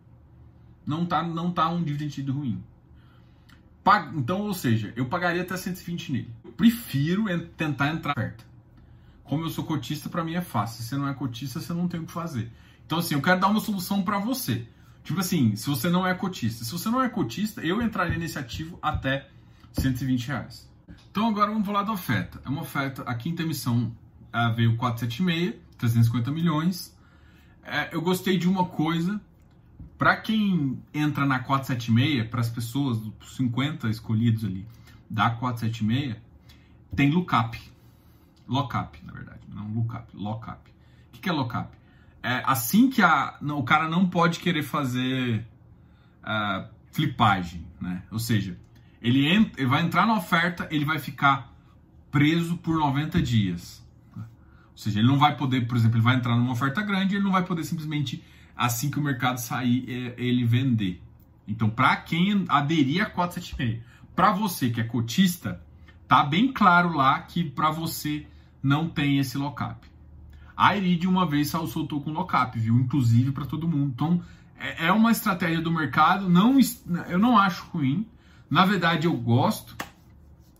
Não 0.86 1.04
tá, 1.04 1.20
não 1.20 1.50
tá 1.50 1.68
um 1.70 1.82
dividend 1.82 2.20
yield 2.20 2.30
ruim. 2.30 2.62
Então, 4.14 4.42
ou 4.42 4.54
seja, 4.54 4.92
eu 4.94 5.06
pagaria 5.06 5.42
até 5.42 5.56
120 5.56 6.12
nele. 6.12 6.32
Eu 6.44 6.52
prefiro 6.52 7.24
tentar 7.56 7.88
entrar 7.88 8.14
perto. 8.14 8.46
Como 9.24 9.42
eu 9.42 9.50
sou 9.50 9.64
cotista, 9.64 10.08
para 10.08 10.22
mim 10.22 10.34
é 10.34 10.40
fácil. 10.40 10.84
Se 10.84 10.90
você 10.90 10.96
não 10.96 11.08
é 11.08 11.14
cotista, 11.14 11.58
você 11.58 11.72
não 11.72 11.88
tem 11.88 11.98
o 11.98 12.06
que 12.06 12.12
fazer. 12.12 12.48
Então, 12.86 12.98
assim, 12.98 13.16
eu 13.16 13.20
quero 13.20 13.40
dar 13.40 13.48
uma 13.48 13.58
solução 13.58 14.04
para 14.04 14.20
você. 14.20 14.68
Tipo 15.02 15.18
assim, 15.18 15.56
se 15.56 15.68
você 15.68 15.88
não 15.88 16.06
é 16.06 16.14
cotista. 16.14 16.64
Se 16.64 16.70
você 16.70 16.88
não 16.88 17.02
é 17.02 17.08
cotista, 17.08 17.60
eu 17.60 17.82
entraria 17.82 18.18
nesse 18.18 18.38
ativo 18.38 18.78
até 18.80 19.28
120 19.72 20.28
reais. 20.28 20.68
Então, 21.10 21.28
agora 21.28 21.50
vamos 21.50 21.66
falar 21.66 21.82
da 21.82 21.92
oferta. 21.92 22.40
É 22.44 22.48
uma 22.48 22.62
oferta, 22.62 23.02
a 23.02 23.14
quinta 23.14 23.42
emissão 23.42 23.92
uh, 24.34 24.54
veio 24.54 24.76
476, 24.76 25.54
350 25.76 26.30
milhões. 26.30 26.96
Uh, 27.62 27.92
eu 27.92 28.02
gostei 28.02 28.38
de 28.38 28.48
uma 28.48 28.66
coisa. 28.66 29.20
Para 29.96 30.16
quem 30.16 30.80
entra 30.94 31.26
na 31.26 31.40
476, 31.40 32.28
para 32.28 32.40
as 32.40 32.48
pessoas, 32.48 32.98
os 33.20 33.36
50 33.36 33.88
escolhidos 33.90 34.44
ali 34.44 34.66
da 35.10 35.30
476, 35.30 36.16
tem 36.94 37.10
lookup. 37.10 37.60
Lockup, 38.46 39.04
na 39.04 39.12
verdade. 39.12 39.40
Não 39.48 39.68
lookup, 39.72 40.16
lockup. 40.16 40.70
O 41.14 41.18
que 41.18 41.28
é 41.28 41.32
lockup? 41.32 41.78
é, 42.22 42.42
assim 42.44 42.90
que 42.90 43.02
a, 43.02 43.36
o 43.40 43.62
cara 43.62 43.88
não 43.88 44.08
pode 44.08 44.40
querer 44.40 44.62
fazer 44.62 45.46
uh, 46.22 46.68
flipagem, 46.92 47.66
né? 47.80 48.02
Ou 48.10 48.18
seja, 48.18 48.58
ele, 49.00 49.26
ele 49.56 49.66
vai 49.66 49.82
entrar 49.82 50.06
na 50.06 50.16
oferta, 50.16 50.68
ele 50.70 50.84
vai 50.84 50.98
ficar 50.98 51.52
preso 52.10 52.56
por 52.56 52.78
90 52.78 53.20
dias. 53.22 53.86
Ou 54.16 54.76
seja, 54.76 55.00
ele 55.00 55.08
não 55.08 55.18
vai 55.18 55.36
poder, 55.36 55.66
por 55.66 55.76
exemplo, 55.76 55.96
ele 55.96 56.04
vai 56.04 56.16
entrar 56.16 56.36
numa 56.36 56.52
oferta 56.52 56.82
grande, 56.82 57.16
ele 57.16 57.24
não 57.24 57.32
vai 57.32 57.44
poder 57.44 57.64
simplesmente, 57.64 58.22
assim 58.56 58.90
que 58.90 58.98
o 58.98 59.02
mercado 59.02 59.38
sair, 59.38 60.14
ele 60.16 60.44
vender. 60.44 61.02
Então, 61.46 61.68
para 61.68 61.96
quem 61.96 62.44
aderir 62.48 63.02
a 63.02 63.06
476, 63.06 63.82
para 64.14 64.32
você 64.32 64.70
que 64.70 64.80
é 64.80 64.84
cotista, 64.84 65.60
tá 66.06 66.22
bem 66.22 66.52
claro 66.52 66.92
lá 66.92 67.20
que 67.20 67.42
para 67.42 67.70
você 67.70 68.26
não 68.62 68.88
tem 68.88 69.18
esse 69.18 69.38
lockup. 69.38 69.88
A 70.56 70.76
Irid 70.76 71.06
uma 71.06 71.24
vez 71.24 71.48
soltou 71.48 72.00
com 72.00 72.10
lockup, 72.10 72.58
viu? 72.58 72.76
Inclusive 72.76 73.30
para 73.30 73.46
todo 73.46 73.68
mundo. 73.68 73.92
Então 73.94 74.22
é, 74.58 74.86
é 74.86 74.92
uma 74.92 75.12
estratégia 75.12 75.60
do 75.60 75.70
mercado. 75.70 76.28
Não, 76.28 76.58
eu 77.08 77.18
não 77.18 77.38
acho 77.38 77.64
ruim. 77.66 78.04
Na 78.50 78.64
verdade 78.64 79.06
eu 79.06 79.16
gosto. 79.16 79.76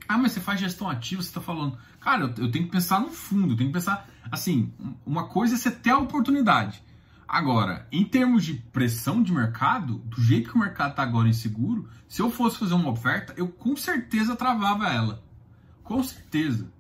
Ah, 0.09 0.17
mas 0.17 0.33
você 0.33 0.41
faz 0.41 0.61
gestão 0.61 0.89
ativa, 0.89 1.23
você 1.23 1.29
está 1.29 1.41
falando. 1.41 1.79
Cara, 2.01 2.23
eu, 2.23 2.45
eu 2.45 2.51
tenho 2.51 2.65
que 2.65 2.71
pensar 2.71 3.01
no 3.01 3.11
fundo, 3.11 3.53
eu 3.53 3.57
tenho 3.57 3.71
que 3.71 3.75
pensar. 3.75 4.09
Assim, 4.31 4.73
uma 5.05 5.27
coisa 5.29 5.55
é 5.55 5.59
você 5.59 5.71
ter 5.71 5.91
a 5.91 5.99
oportunidade. 5.99 6.83
Agora, 7.27 7.87
em 7.93 8.05
termos 8.05 8.43
de 8.43 8.55
pressão 8.55 9.23
de 9.23 9.33
mercado, 9.33 9.99
do 9.99 10.21
jeito 10.21 10.51
que 10.51 10.57
o 10.57 10.61
mercado 10.61 10.93
está 10.93 11.03
agora 11.03 11.29
inseguro, 11.29 11.87
se 12.09 12.23
eu 12.23 12.31
fosse 12.31 12.59
fazer 12.59 12.73
uma 12.73 12.91
oferta, 12.91 13.35
eu 13.37 13.49
com 13.49 13.77
certeza 13.77 14.35
travava 14.35 14.89
ela. 14.89 15.23
Com 15.85 16.03
certeza. 16.03 16.73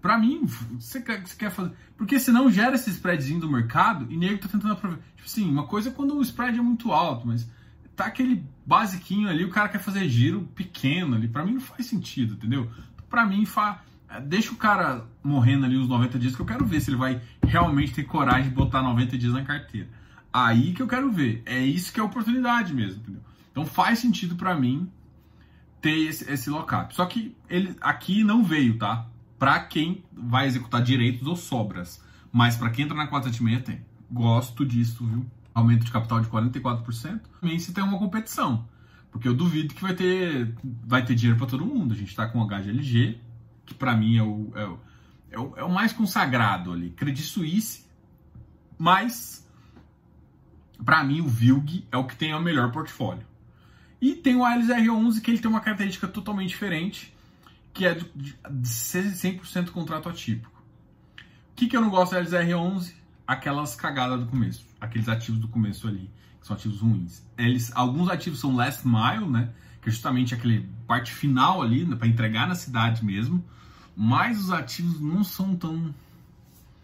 Pra 0.00 0.16
mim, 0.18 0.46
você 0.78 1.00
quer, 1.00 1.26
você 1.26 1.34
quer 1.34 1.50
fazer. 1.50 1.72
Porque 1.96 2.20
senão 2.20 2.48
gera 2.48 2.76
esse 2.76 2.90
spreadzinho 2.90 3.40
do 3.40 3.50
mercado 3.50 4.06
e 4.08 4.16
nego 4.16 4.38
tá 4.38 4.46
tentando 4.46 4.74
aproveitar. 4.74 5.04
Tipo 5.16 5.26
assim, 5.28 5.50
uma 5.50 5.66
coisa 5.66 5.88
é 5.88 5.92
quando 5.92 6.16
o 6.16 6.22
spread 6.22 6.56
é 6.56 6.62
muito 6.62 6.92
alto, 6.92 7.26
mas 7.26 7.48
tá 7.96 8.06
aquele 8.06 8.44
basiquinho 8.64 9.28
ali, 9.28 9.44
o 9.44 9.50
cara 9.50 9.68
quer 9.68 9.78
fazer 9.78 10.08
giro 10.08 10.42
pequeno 10.54 11.16
ali. 11.16 11.26
Pra 11.26 11.44
mim 11.44 11.54
não 11.54 11.60
faz 11.60 11.86
sentido, 11.86 12.34
entendeu? 12.34 12.70
Pra 13.08 13.24
mim, 13.26 13.44
fa... 13.44 13.82
deixa 14.24 14.52
o 14.52 14.56
cara 14.56 15.04
morrendo 15.22 15.64
ali 15.66 15.76
os 15.76 15.88
90 15.88 16.18
dias 16.18 16.36
que 16.36 16.42
eu 16.42 16.46
quero 16.46 16.66
ver 16.66 16.80
se 16.80 16.90
ele 16.90 16.96
vai 16.96 17.20
realmente 17.42 17.94
ter 17.94 18.04
coragem 18.04 18.50
de 18.50 18.54
botar 18.54 18.82
90 18.82 19.16
dias 19.16 19.32
na 19.32 19.42
carteira. 19.42 19.88
Aí 20.32 20.72
que 20.72 20.82
eu 20.82 20.86
quero 20.86 21.10
ver. 21.10 21.42
É 21.46 21.58
isso 21.58 21.92
que 21.92 21.98
é 21.98 22.02
oportunidade 22.02 22.74
mesmo, 22.74 23.00
entendeu? 23.00 23.22
Então 23.50 23.64
faz 23.64 23.98
sentido 23.98 24.36
para 24.36 24.54
mim 24.54 24.90
ter 25.80 25.96
esse, 26.08 26.30
esse 26.30 26.50
lockup. 26.50 26.94
Só 26.94 27.06
que 27.06 27.34
ele 27.48 27.74
aqui 27.80 28.22
não 28.22 28.44
veio, 28.44 28.76
tá? 28.76 29.06
para 29.38 29.60
quem 29.60 30.04
vai 30.12 30.46
executar 30.46 30.82
direitos 30.82 31.26
ou 31.26 31.36
sobras. 31.36 32.02
Mas 32.32 32.56
para 32.56 32.70
quem 32.70 32.84
entra 32.84 32.96
na 32.96 33.06
476 33.06 33.64
tem. 33.64 33.84
Gosto 34.10 34.64
disso, 34.64 35.04
viu? 35.04 35.26
Aumento 35.56 35.86
de 35.86 35.90
capital 35.90 36.20
de 36.20 36.28
44%. 36.28 37.20
Também 37.40 37.58
se 37.58 37.72
tem 37.72 37.82
uma 37.82 37.98
competição. 37.98 38.68
Porque 39.10 39.26
eu 39.26 39.32
duvido 39.32 39.74
que 39.74 39.80
vai 39.80 39.94
ter, 39.94 40.54
vai 40.62 41.02
ter 41.02 41.14
dinheiro 41.14 41.38
para 41.38 41.46
todo 41.46 41.64
mundo. 41.64 41.94
A 41.94 41.96
gente 41.96 42.10
está 42.10 42.28
com 42.28 42.38
o 42.38 42.46
HGLG, 42.46 43.18
que 43.64 43.72
para 43.72 43.96
mim 43.96 44.18
é 44.18 44.22
o, 44.22 44.52
é 44.54 44.66
o, 44.66 44.80
é, 45.30 45.38
o, 45.38 45.54
é, 45.56 45.64
o, 45.64 45.70
mais 45.70 45.94
consagrado 45.94 46.70
ali. 46.70 46.90
Credit 46.90 47.22
Suisse, 47.22 47.86
mas 48.76 49.48
para 50.84 51.02
mim 51.02 51.22
o 51.22 51.28
VILG 51.28 51.86
é 51.90 51.96
o 51.96 52.04
que 52.04 52.14
tem 52.14 52.34
o 52.34 52.40
melhor 52.42 52.70
portfólio. 52.70 53.26
E 54.02 54.14
tem 54.14 54.36
o 54.36 54.40
ALSR11, 54.40 55.22
que 55.22 55.30
ele 55.30 55.38
tem 55.38 55.50
uma 55.50 55.60
característica 55.60 56.06
totalmente 56.06 56.50
diferente, 56.50 57.16
que 57.72 57.86
é 57.86 57.94
de 57.94 58.36
100% 58.44 59.70
contrato 59.70 60.10
atípico. 60.10 60.62
O 61.52 61.54
que, 61.56 61.66
que 61.66 61.74
eu 61.74 61.80
não 61.80 61.88
gosto 61.88 62.12
da 62.12 62.22
LZR11? 62.22 62.92
Aquelas 63.26 63.74
cagadas 63.74 64.20
do 64.20 64.26
começo, 64.26 64.64
aqueles 64.80 65.08
ativos 65.08 65.40
do 65.40 65.48
começo 65.48 65.88
ali 65.88 66.08
são 66.46 66.54
ativos 66.54 66.80
ruins. 66.80 67.22
Eles, 67.36 67.72
alguns 67.74 68.08
ativos 68.08 68.38
são 68.38 68.54
last 68.54 68.86
mile, 68.86 69.28
né? 69.28 69.50
Que 69.82 69.88
é 69.88 69.92
justamente 69.92 70.32
aquele 70.32 70.68
parte 70.86 71.12
final 71.12 71.60
ali, 71.60 71.84
né, 71.84 71.96
para 71.96 72.06
entregar 72.06 72.46
na 72.46 72.54
cidade 72.54 73.04
mesmo. 73.04 73.44
Mas 73.96 74.38
os 74.38 74.52
ativos 74.52 75.00
não 75.00 75.24
são 75.24 75.56
tão. 75.56 75.92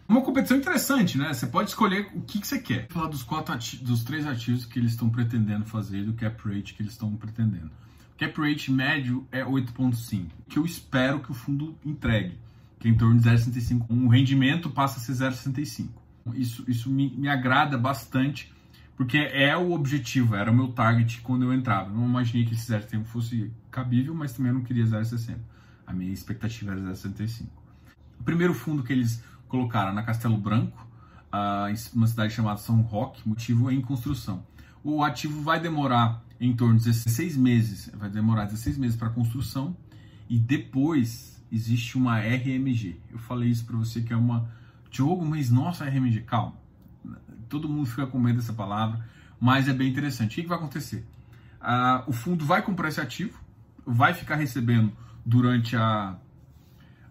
Uma 0.07 0.21
competição 0.21 0.57
interessante, 0.57 1.17
né? 1.17 1.33
Você 1.33 1.47
pode 1.47 1.69
escolher 1.69 2.09
o 2.13 2.21
que, 2.21 2.41
que 2.41 2.47
você 2.47 2.59
quer. 2.59 2.87
Vou 2.89 3.01
falar 3.01 3.07
dos 3.07 3.23
quatro 3.23 3.55
dos 3.81 4.03
três 4.03 4.27
ativos 4.27 4.65
que 4.65 4.77
eles 4.77 4.91
estão 4.91 5.09
pretendendo 5.09 5.65
fazer, 5.65 6.03
do 6.03 6.13
cap 6.13 6.37
rate 6.45 6.73
que 6.73 6.81
eles 6.81 6.91
estão 6.91 7.15
pretendendo. 7.15 7.71
O 8.15 8.19
cap 8.19 8.41
rate 8.41 8.71
médio 8.71 9.25
é 9.31 9.43
8,5, 9.43 10.27
que 10.49 10.59
eu 10.59 10.65
espero 10.65 11.19
que 11.19 11.31
o 11.31 11.33
fundo 11.33 11.75
entregue, 11.85 12.37
que 12.79 12.87
é 12.87 12.91
em 12.91 12.97
torno 12.97 13.19
de 13.19 13.29
0,65. 13.29 13.85
Um 13.89 14.07
rendimento 14.07 14.69
passa 14.69 14.99
a 14.99 15.01
ser 15.01 15.13
0,65. 15.13 16.02
Isso, 16.33 16.63
isso 16.67 16.89
me, 16.89 17.09
me 17.09 17.27
agrada 17.27 17.77
bastante 17.77 18.53
porque 18.95 19.17
é 19.17 19.57
o 19.57 19.71
objetivo, 19.71 20.35
era 20.35 20.51
o 20.51 20.55
meu 20.55 20.67
target 20.69 21.21
quando 21.21 21.43
eu 21.43 21.53
entrava. 21.53 21.89
não 21.89 22.05
imaginei 22.05 22.45
que 22.45 22.53
esse 22.53 22.71
0,70 22.71 23.05
fosse 23.05 23.51
cabível, 23.71 24.13
mas 24.13 24.33
também 24.33 24.51
eu 24.51 24.55
não 24.55 24.63
queria 24.63 24.85
0,60. 24.85 25.37
A 25.85 25.93
minha 25.93 26.11
expectativa 26.11 26.71
era 26.71 26.81
0,65. 26.81 27.47
O 28.19 28.23
primeiro 28.23 28.53
fundo 28.53 28.83
que 28.83 28.93
eles 28.93 29.23
colocaram 29.47 29.93
na 29.93 30.03
Castelo 30.03 30.37
Branco, 30.37 30.87
uh, 31.33 31.69
em 31.69 31.75
uma 31.95 32.07
cidade 32.07 32.33
chamada 32.33 32.57
São 32.57 32.81
Roque, 32.81 33.27
motivo 33.27 33.71
em 33.71 33.81
construção. 33.81 34.45
O 34.83 35.03
ativo 35.03 35.41
vai 35.41 35.59
demorar 35.59 36.23
em 36.39 36.55
torno 36.55 36.77
de 36.77 36.85
16 36.85 37.37
meses, 37.37 37.89
vai 37.95 38.09
demorar 38.09 38.45
16 38.45 38.77
meses 38.77 38.95
para 38.95 39.09
construção 39.09 39.75
e 40.29 40.37
depois 40.37 41.41
existe 41.51 41.97
uma 41.97 42.19
RMG. 42.19 42.99
Eu 43.11 43.17
falei 43.17 43.49
isso 43.49 43.65
para 43.65 43.77
você 43.77 44.01
que 44.01 44.13
é 44.13 44.15
uma 44.15 44.49
Diogo, 44.93 45.25
mas 45.25 45.49
nossa 45.49 45.83
RMG, 45.85 46.21
calma 46.21 46.63
todo 47.53 47.69
mundo 47.69 47.85
fica 47.85 48.07
com 48.07 48.19
medo 48.19 48.37
dessa 48.37 48.53
palavra, 48.53 49.05
mas 49.39 49.69
é 49.69 49.73
bem 49.73 49.89
interessante. 49.89 50.39
O 50.39 50.41
que, 50.41 50.47
vai 50.47 50.57
acontecer? 50.57 51.05
Ah, 51.61 52.03
o 52.07 52.11
fundo 52.11 52.43
vai 52.43 52.63
comprar 52.63 52.89
esse 52.89 52.99
ativo, 52.99 53.39
vai 53.85 54.13
ficar 54.13 54.35
recebendo 54.35 54.91
durante 55.23 55.75
a, 55.75 56.17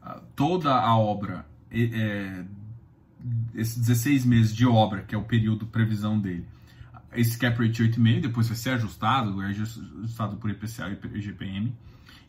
a 0.03 0.21
toda 0.35 0.75
a 0.75 0.97
obra, 0.97 1.47
é, 1.71 2.45
esses 3.55 3.79
16 3.79 4.25
meses 4.25 4.55
de 4.55 4.67
obra, 4.67 5.03
que 5.03 5.15
é 5.15 5.19
o 5.19 5.23
período 5.23 5.65
previsão 5.65 6.19
dele, 6.19 6.45
esse 7.13 7.39
cap 7.39 7.57
rate 7.65 7.85
8,5, 7.85 8.21
depois 8.23 8.49
vai 8.49 8.57
ser 8.57 8.71
ajustado, 8.71 9.41
é 9.43 9.47
ajustado 9.47 10.37
por 10.37 10.51
IPCA 10.51 10.89
e 10.89 11.19
IGPM, 11.19 11.73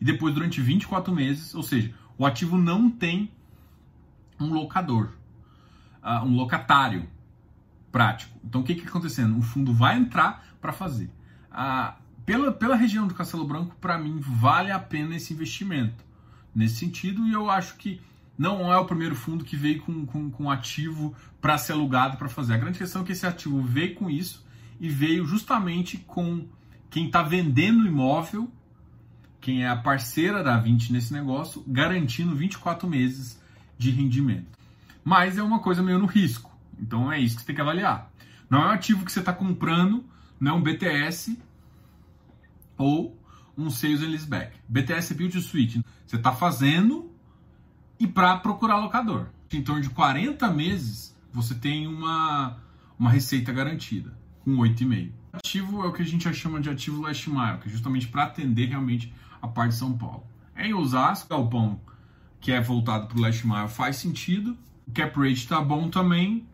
e 0.00 0.04
depois 0.04 0.32
durante 0.32 0.60
24 0.60 1.12
meses, 1.12 1.54
ou 1.54 1.62
seja, 1.62 1.92
o 2.16 2.24
ativo 2.24 2.56
não 2.56 2.88
tem 2.88 3.30
um 4.38 4.52
locador, 4.52 5.10
uh, 6.04 6.24
um 6.24 6.36
locatário 6.36 7.08
prático. 7.90 8.38
Então 8.44 8.60
o 8.60 8.64
que 8.64 8.72
está 8.72 8.88
acontecendo? 8.88 9.38
O 9.38 9.42
fundo 9.42 9.72
vai 9.72 9.96
entrar 9.96 10.44
para 10.60 10.72
fazer. 10.72 11.10
Ah, 11.50 11.96
pela, 12.26 12.52
pela 12.52 12.74
região 12.74 13.06
do 13.06 13.14
Castelo 13.14 13.46
Branco, 13.46 13.76
para 13.80 13.98
mim, 13.98 14.18
vale 14.18 14.70
a 14.70 14.78
pena 14.78 15.16
esse 15.16 15.32
investimento. 15.32 16.04
Nesse 16.54 16.76
sentido, 16.76 17.26
e 17.26 17.32
eu 17.32 17.50
acho 17.50 17.76
que 17.76 18.00
não 18.36 18.72
é 18.72 18.76
o 18.76 18.84
primeiro 18.84 19.14
fundo 19.14 19.44
que 19.44 19.56
veio 19.56 19.80
com, 19.82 20.04
com, 20.06 20.30
com 20.30 20.50
ativo 20.50 21.14
para 21.40 21.56
ser 21.58 21.72
alugado 21.72 22.16
para 22.16 22.28
fazer. 22.28 22.54
A 22.54 22.58
grande 22.58 22.78
questão 22.78 23.02
é 23.02 23.04
que 23.04 23.12
esse 23.12 23.26
ativo 23.26 23.62
veio 23.62 23.94
com 23.94 24.10
isso 24.10 24.44
e 24.80 24.88
veio 24.88 25.24
justamente 25.24 25.98
com 25.98 26.46
quem 26.90 27.06
está 27.06 27.22
vendendo 27.22 27.86
imóvel, 27.86 28.50
quem 29.40 29.62
é 29.62 29.68
a 29.68 29.76
parceira 29.76 30.42
da 30.42 30.56
20 30.56 30.92
nesse 30.92 31.12
negócio, 31.12 31.62
garantindo 31.66 32.34
24 32.34 32.88
meses 32.88 33.40
de 33.76 33.90
rendimento. 33.90 34.58
Mas 35.04 35.36
é 35.38 35.42
uma 35.42 35.58
coisa 35.58 35.82
meio 35.82 35.98
no 35.98 36.06
risco. 36.06 36.50
Então 36.80 37.12
é 37.12 37.20
isso 37.20 37.36
que 37.36 37.42
você 37.42 37.46
tem 37.46 37.54
que 37.54 37.60
avaliar. 37.60 38.10
Não 38.48 38.62
é 38.62 38.66
um 38.66 38.70
ativo 38.70 39.04
que 39.04 39.12
você 39.12 39.20
está 39.20 39.32
comprando, 39.32 40.04
não 40.40 40.52
é 40.52 40.54
um 40.54 40.62
BTS 40.62 41.38
ou 42.76 43.16
um 43.56 43.70
Sales 43.70 44.02
and 44.02 44.08
Leaseback. 44.08 44.56
BTS 44.68 45.12
é 45.12 45.16
Build 45.16 45.40
Suite. 45.40 45.84
Você 46.06 46.16
está 46.16 46.32
fazendo 46.32 47.12
e 47.98 48.06
para 48.06 48.36
procurar 48.38 48.78
locador. 48.78 49.28
Em 49.52 49.62
torno 49.62 49.80
de 49.80 49.90
40 49.90 50.50
meses, 50.50 51.16
você 51.32 51.54
tem 51.54 51.86
uma, 51.86 52.58
uma 52.98 53.08
receita 53.08 53.52
garantida, 53.52 54.16
com 54.40 54.56
8,5. 54.56 55.12
Ativo 55.32 55.84
é 55.84 55.86
o 55.86 55.92
que 55.92 56.02
a 56.02 56.04
gente 56.04 56.32
chama 56.32 56.60
de 56.60 56.70
ativo 56.70 57.02
last 57.02 57.30
mile, 57.30 57.58
que 57.58 57.68
é 57.68 57.70
justamente 57.70 58.08
para 58.08 58.24
atender 58.24 58.66
realmente 58.66 59.12
a 59.40 59.46
parte 59.46 59.72
de 59.72 59.78
São 59.78 59.96
Paulo. 59.96 60.24
Em 60.56 60.74
Osasco, 60.74 61.28
galpão 61.28 61.80
que 62.40 62.52
é 62.52 62.60
voltado 62.60 63.06
para 63.06 63.16
o 63.16 63.20
last 63.22 63.46
mile 63.46 63.68
faz 63.68 63.96
sentido. 63.96 64.56
O 64.86 64.92
cap 64.92 65.18
rate 65.18 65.32
está 65.32 65.60
bom 65.60 65.88
também, 65.88 66.46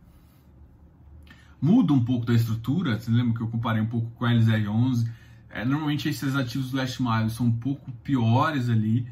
muda 1.61 1.93
um 1.93 2.05
pouco 2.05 2.25
da 2.25 2.35
estrutura. 2.35 2.99
Você 2.99 3.11
lembra 3.11 3.35
que 3.35 3.41
eu 3.43 3.49
comparei 3.49 3.83
um 3.83 3.87
pouco 3.87 4.11
com 4.13 4.25
a 4.25 4.31
LZR11? 4.31 5.09
É, 5.51 5.65
normalmente 5.65 6.09
esses 6.09 6.37
ativos 6.37 6.73
last 6.73 7.03
mile 7.03 7.29
são 7.29 7.47
um 7.47 7.53
pouco 7.53 7.91
piores 8.05 8.69
ali, 8.69 9.07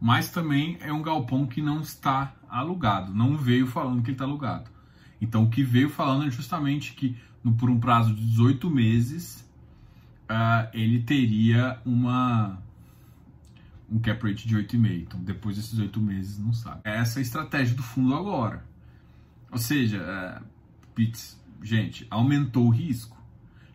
mas 0.00 0.30
também 0.30 0.78
é 0.80 0.92
um 0.92 1.02
galpão 1.02 1.46
que 1.46 1.60
não 1.60 1.80
está 1.80 2.34
alugado, 2.48 3.14
não 3.14 3.36
veio 3.36 3.66
falando 3.66 4.02
que 4.02 4.08
ele 4.08 4.14
está 4.14 4.24
alugado. 4.24 4.70
Então 5.20 5.44
o 5.44 5.50
que 5.50 5.62
veio 5.62 5.90
falando 5.90 6.26
é 6.26 6.30
justamente 6.30 6.94
que 6.94 7.16
no, 7.44 7.52
por 7.52 7.68
um 7.68 7.78
prazo 7.78 8.14
de 8.14 8.24
18 8.26 8.70
meses 8.70 9.48
uh, 10.24 10.68
ele 10.72 11.02
teria 11.02 11.78
uma 11.84 12.61
um 13.92 13.98
cap 13.98 14.26
rate 14.26 14.48
de 14.48 14.56
8,5. 14.56 15.02
Então 15.02 15.20
depois 15.20 15.56
desses 15.56 15.78
8 15.78 16.00
meses 16.00 16.38
não 16.38 16.52
sabe. 16.52 16.80
Essa 16.84 17.18
é 17.18 17.20
a 17.20 17.22
estratégia 17.22 17.76
do 17.76 17.82
fundo 17.82 18.14
agora. 18.14 18.64
Ou 19.50 19.58
seja, 19.58 19.98
uh, 20.40 20.44
Pits, 20.94 21.38
gente, 21.62 22.06
aumentou 22.10 22.66
o 22.66 22.70
risco. 22.70 23.20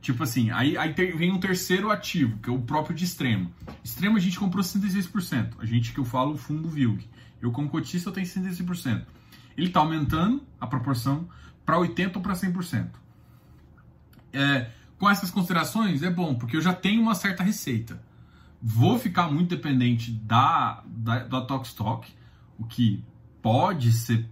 Tipo 0.01 0.23
assim, 0.23 0.49
aí, 0.51 0.77
aí 0.77 0.93
vem 0.93 1.32
um 1.32 1.39
terceiro 1.39 1.91
ativo, 1.91 2.38
que 2.39 2.49
é 2.49 2.53
o 2.53 2.62
próprio 2.62 2.95
de 2.95 3.03
extremo. 3.03 3.51
Extremo 3.84 4.17
a 4.17 4.19
gente 4.19 4.39
comprou 4.39 4.63
66%. 4.63 5.56
A 5.60 5.65
gente 5.65 5.93
que 5.93 5.99
eu 5.99 6.06
falo, 6.06 6.34
o 6.34 6.38
fundo 6.38 6.67
VILG. 6.69 7.08
Eu, 7.41 7.51
como 7.51 7.69
cotista, 7.69 8.10
eu 8.10 8.13
tenho 8.13 8.25
66%. 8.25 9.06
Ele 9.56 9.67
está 9.67 9.80
aumentando 9.80 10.43
a 10.60 10.65
proporção 10.65 11.27
para 11.65 11.77
80% 11.77 12.15
ou 12.15 12.21
para 12.21 12.34
100%. 12.34 12.88
É, 14.34 14.69
com 14.97 15.10
essas 15.10 15.30
considerações, 15.30 16.01
é 16.03 16.10
bom, 16.10 16.36
porque 16.36 16.58
eu 16.58 16.62
já 16.62 16.73
tenho 16.73 17.01
uma 17.01 17.15
certa 17.15 17.43
receita. 17.43 18.01
Vou 18.62 18.98
ficar 18.98 19.32
muito 19.32 19.50
dependente 19.50 20.12
da, 20.12 20.84
da, 20.86 21.20
da 21.20 21.41
Tokstok, 21.41 22.12
o 22.58 22.65
que 22.65 23.04
pode 23.41 23.91
ser 23.91 24.28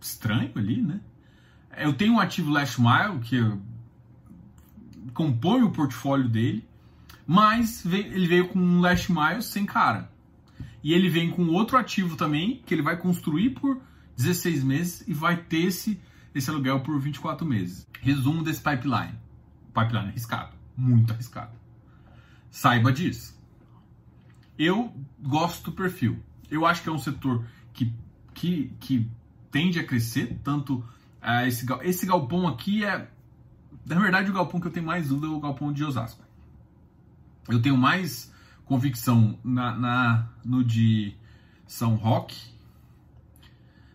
estranho 0.00 0.52
ali, 0.56 0.82
né? 0.82 1.00
Eu 1.76 1.92
tenho 1.92 2.14
um 2.14 2.20
ativo 2.20 2.50
last 2.50 2.80
mile 2.80 3.20
que 3.22 3.40
compõe 5.14 5.62
o 5.62 5.70
portfólio 5.70 6.28
dele, 6.28 6.66
mas 7.26 7.84
ele 7.86 8.26
veio 8.26 8.48
com 8.48 8.58
um 8.58 8.80
last 8.80 9.10
mile 9.10 9.42
sem 9.42 9.64
cara. 9.64 10.10
E 10.82 10.92
ele 10.92 11.08
vem 11.08 11.30
com 11.30 11.46
outro 11.48 11.76
ativo 11.76 12.16
também, 12.16 12.62
que 12.66 12.74
ele 12.74 12.82
vai 12.82 12.96
construir 12.96 13.50
por 13.50 13.80
16 14.16 14.64
meses 14.64 15.08
e 15.08 15.14
vai 15.14 15.36
ter 15.36 15.64
esse, 15.66 16.00
esse 16.34 16.50
aluguel 16.50 16.80
por 16.80 16.98
24 16.98 17.46
meses. 17.46 17.86
Resumo 18.00 18.42
desse 18.42 18.60
pipeline. 18.60 19.14
pipeline 19.72 20.08
arriscado, 20.08 20.52
muito 20.76 21.12
arriscado. 21.12 21.52
Saiba 22.50 22.92
disso. 22.92 23.39
Eu 24.62 24.94
gosto 25.18 25.70
do 25.70 25.72
perfil. 25.72 26.22
Eu 26.50 26.66
acho 26.66 26.82
que 26.82 26.90
é 26.90 26.92
um 26.92 26.98
setor 26.98 27.46
que, 27.72 27.90
que, 28.34 28.70
que 28.78 29.10
tende 29.50 29.78
a 29.78 29.86
crescer, 29.86 30.38
tanto 30.44 30.84
ah, 31.18 31.46
esse, 31.46 31.64
esse 31.80 32.04
galpão 32.04 32.46
aqui 32.46 32.84
é. 32.84 33.10
Na 33.86 33.98
verdade, 33.98 34.30
o 34.30 34.34
galpão 34.34 34.60
que 34.60 34.66
eu 34.66 34.70
tenho 34.70 34.84
mais 34.84 35.08
dúvida 35.08 35.28
é 35.28 35.30
o 35.30 35.40
galpão 35.40 35.72
de 35.72 35.82
Osasco. 35.82 36.22
Eu 37.48 37.62
tenho 37.62 37.78
mais 37.78 38.30
convicção 38.66 39.38
na, 39.42 39.74
na 39.74 40.28
no 40.44 40.62
de 40.62 41.14
São 41.66 41.94
Roque, 41.94 42.52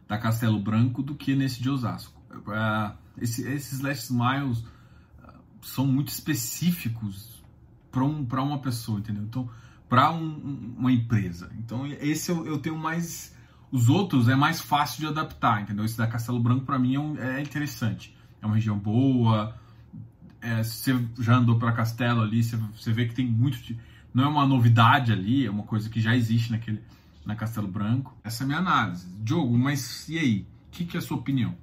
da 0.08 0.18
Castelo 0.18 0.60
Branco, 0.60 1.04
do 1.04 1.14
que 1.14 1.36
nesse 1.36 1.62
de 1.62 1.70
Osasco. 1.70 2.20
Uh, 2.32 2.98
esse, 3.20 3.48
esses 3.48 3.82
last 3.82 4.12
miles 4.12 4.62
uh, 4.62 5.32
são 5.62 5.86
muito 5.86 6.08
específicos 6.08 7.44
para 7.92 8.04
um, 8.04 8.28
uma 8.28 8.60
pessoa, 8.60 8.98
entendeu? 8.98 9.22
Então, 9.22 9.48
para 9.88 10.12
um, 10.12 10.76
uma 10.78 10.92
empresa. 10.92 11.52
Então, 11.60 11.86
esse 11.88 12.32
eu, 12.32 12.46
eu 12.46 12.58
tenho 12.58 12.78
mais 12.78 13.36
os 13.72 13.90
outros 13.90 14.30
é 14.30 14.36
mais 14.36 14.62
fácil 14.62 15.02
de 15.02 15.08
adaptar, 15.08 15.62
entendeu? 15.62 15.84
Esse 15.84 15.98
da 15.98 16.08
Castelo 16.08 16.40
Branco 16.40 16.66
para 16.66 16.80
mim 16.80 16.96
é, 16.96 17.00
um, 17.00 17.18
é, 17.18 17.42
interessante. 17.42 18.16
é 18.42 18.46
uma 18.46 18.56
região 18.56 18.78
boa. 18.78 19.54
É, 20.42 20.64
você 20.64 20.98
já 21.20 21.36
andou 21.36 21.58
para 21.58 21.74
Castelo 21.74 22.22
ali, 22.22 22.42
você, 22.42 22.56
você 22.56 22.94
vê 22.94 23.06
que 23.06 23.14
tem 23.14 23.28
muito. 23.28 23.58
Não 24.14 24.24
é 24.24 24.28
uma 24.28 24.46
novidade 24.46 25.12
ali, 25.12 25.46
é 25.46 25.52
uma 25.52 25.64
coisa 25.64 25.90
que 25.90 26.00
já 26.00 26.16
existe 26.16 26.52
naquele, 26.52 26.82
na 27.26 27.36
Castelo 27.36 27.68
Branco. 27.68 28.16
Essa 28.24 28.44
é 28.44 28.46
a 28.46 28.48
minha 28.48 28.60
análise. 28.60 29.08
Diogo, 29.22 29.58
mas 29.58 30.08
e 30.08 30.18
aí? 30.18 30.48
O 30.68 30.72
que, 30.72 30.86
que 30.86 30.96
é 30.96 31.00
a 31.00 31.04
sua 31.04 31.18
opinião? 31.18 31.54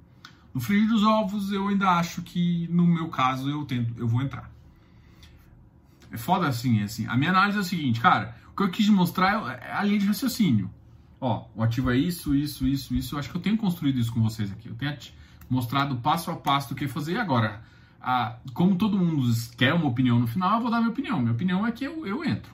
No 0.53 0.61
frigir 0.61 0.87
dos 0.87 1.03
ovos, 1.03 1.51
eu 1.51 1.67
ainda 1.67 1.89
acho 1.89 2.21
que, 2.21 2.67
no 2.71 2.85
meu 2.85 3.09
caso, 3.09 3.49
eu 3.49 3.65
tento, 3.65 3.97
eu 3.97 4.07
vou 4.07 4.21
entrar. 4.21 4.52
É 6.13 6.17
foda 6.17 6.47
assim, 6.47 6.79
é 6.79 6.83
assim. 6.83 7.07
A 7.07 7.17
minha 7.17 7.31
análise 7.31 7.57
é 7.57 7.61
o 7.61 7.63
seguinte, 7.63 7.99
cara, 7.99 8.37
o 8.51 8.55
que 8.55 8.61
eu 8.61 8.69
quis 8.69 8.87
mostrar 8.87 9.59
é 9.59 9.73
a 9.73 9.83
linha 9.83 9.97
de 9.97 10.05
raciocínio. 10.05 10.69
Ó, 11.19 11.47
o 11.55 11.63
ativo 11.63 11.89
é 11.89 11.97
isso, 11.97 12.35
isso, 12.35 12.67
isso, 12.67 12.93
isso. 12.93 13.15
Eu 13.15 13.19
acho 13.19 13.31
que 13.31 13.35
eu 13.35 13.41
tenho 13.41 13.57
construído 13.57 13.97
isso 13.97 14.13
com 14.13 14.21
vocês 14.21 14.51
aqui. 14.51 14.69
Eu 14.69 14.75
tenho 14.75 14.95
mostrado 15.49 15.95
passo 15.95 16.29
a 16.29 16.35
passo 16.35 16.73
o 16.73 16.75
que 16.75 16.87
fazer. 16.87 17.13
E 17.13 17.17
agora, 17.17 17.63
a, 17.99 18.37
como 18.53 18.75
todo 18.75 18.95
mundo 18.95 19.27
quer 19.57 19.73
uma 19.73 19.87
opinião 19.87 20.19
no 20.19 20.27
final, 20.27 20.57
eu 20.57 20.61
vou 20.61 20.69
dar 20.69 20.77
minha 20.77 20.91
opinião. 20.91 21.19
Minha 21.19 21.31
opinião 21.31 21.65
é 21.65 21.71
que 21.71 21.83
eu, 21.83 22.05
eu 22.05 22.23
entro. 22.23 22.53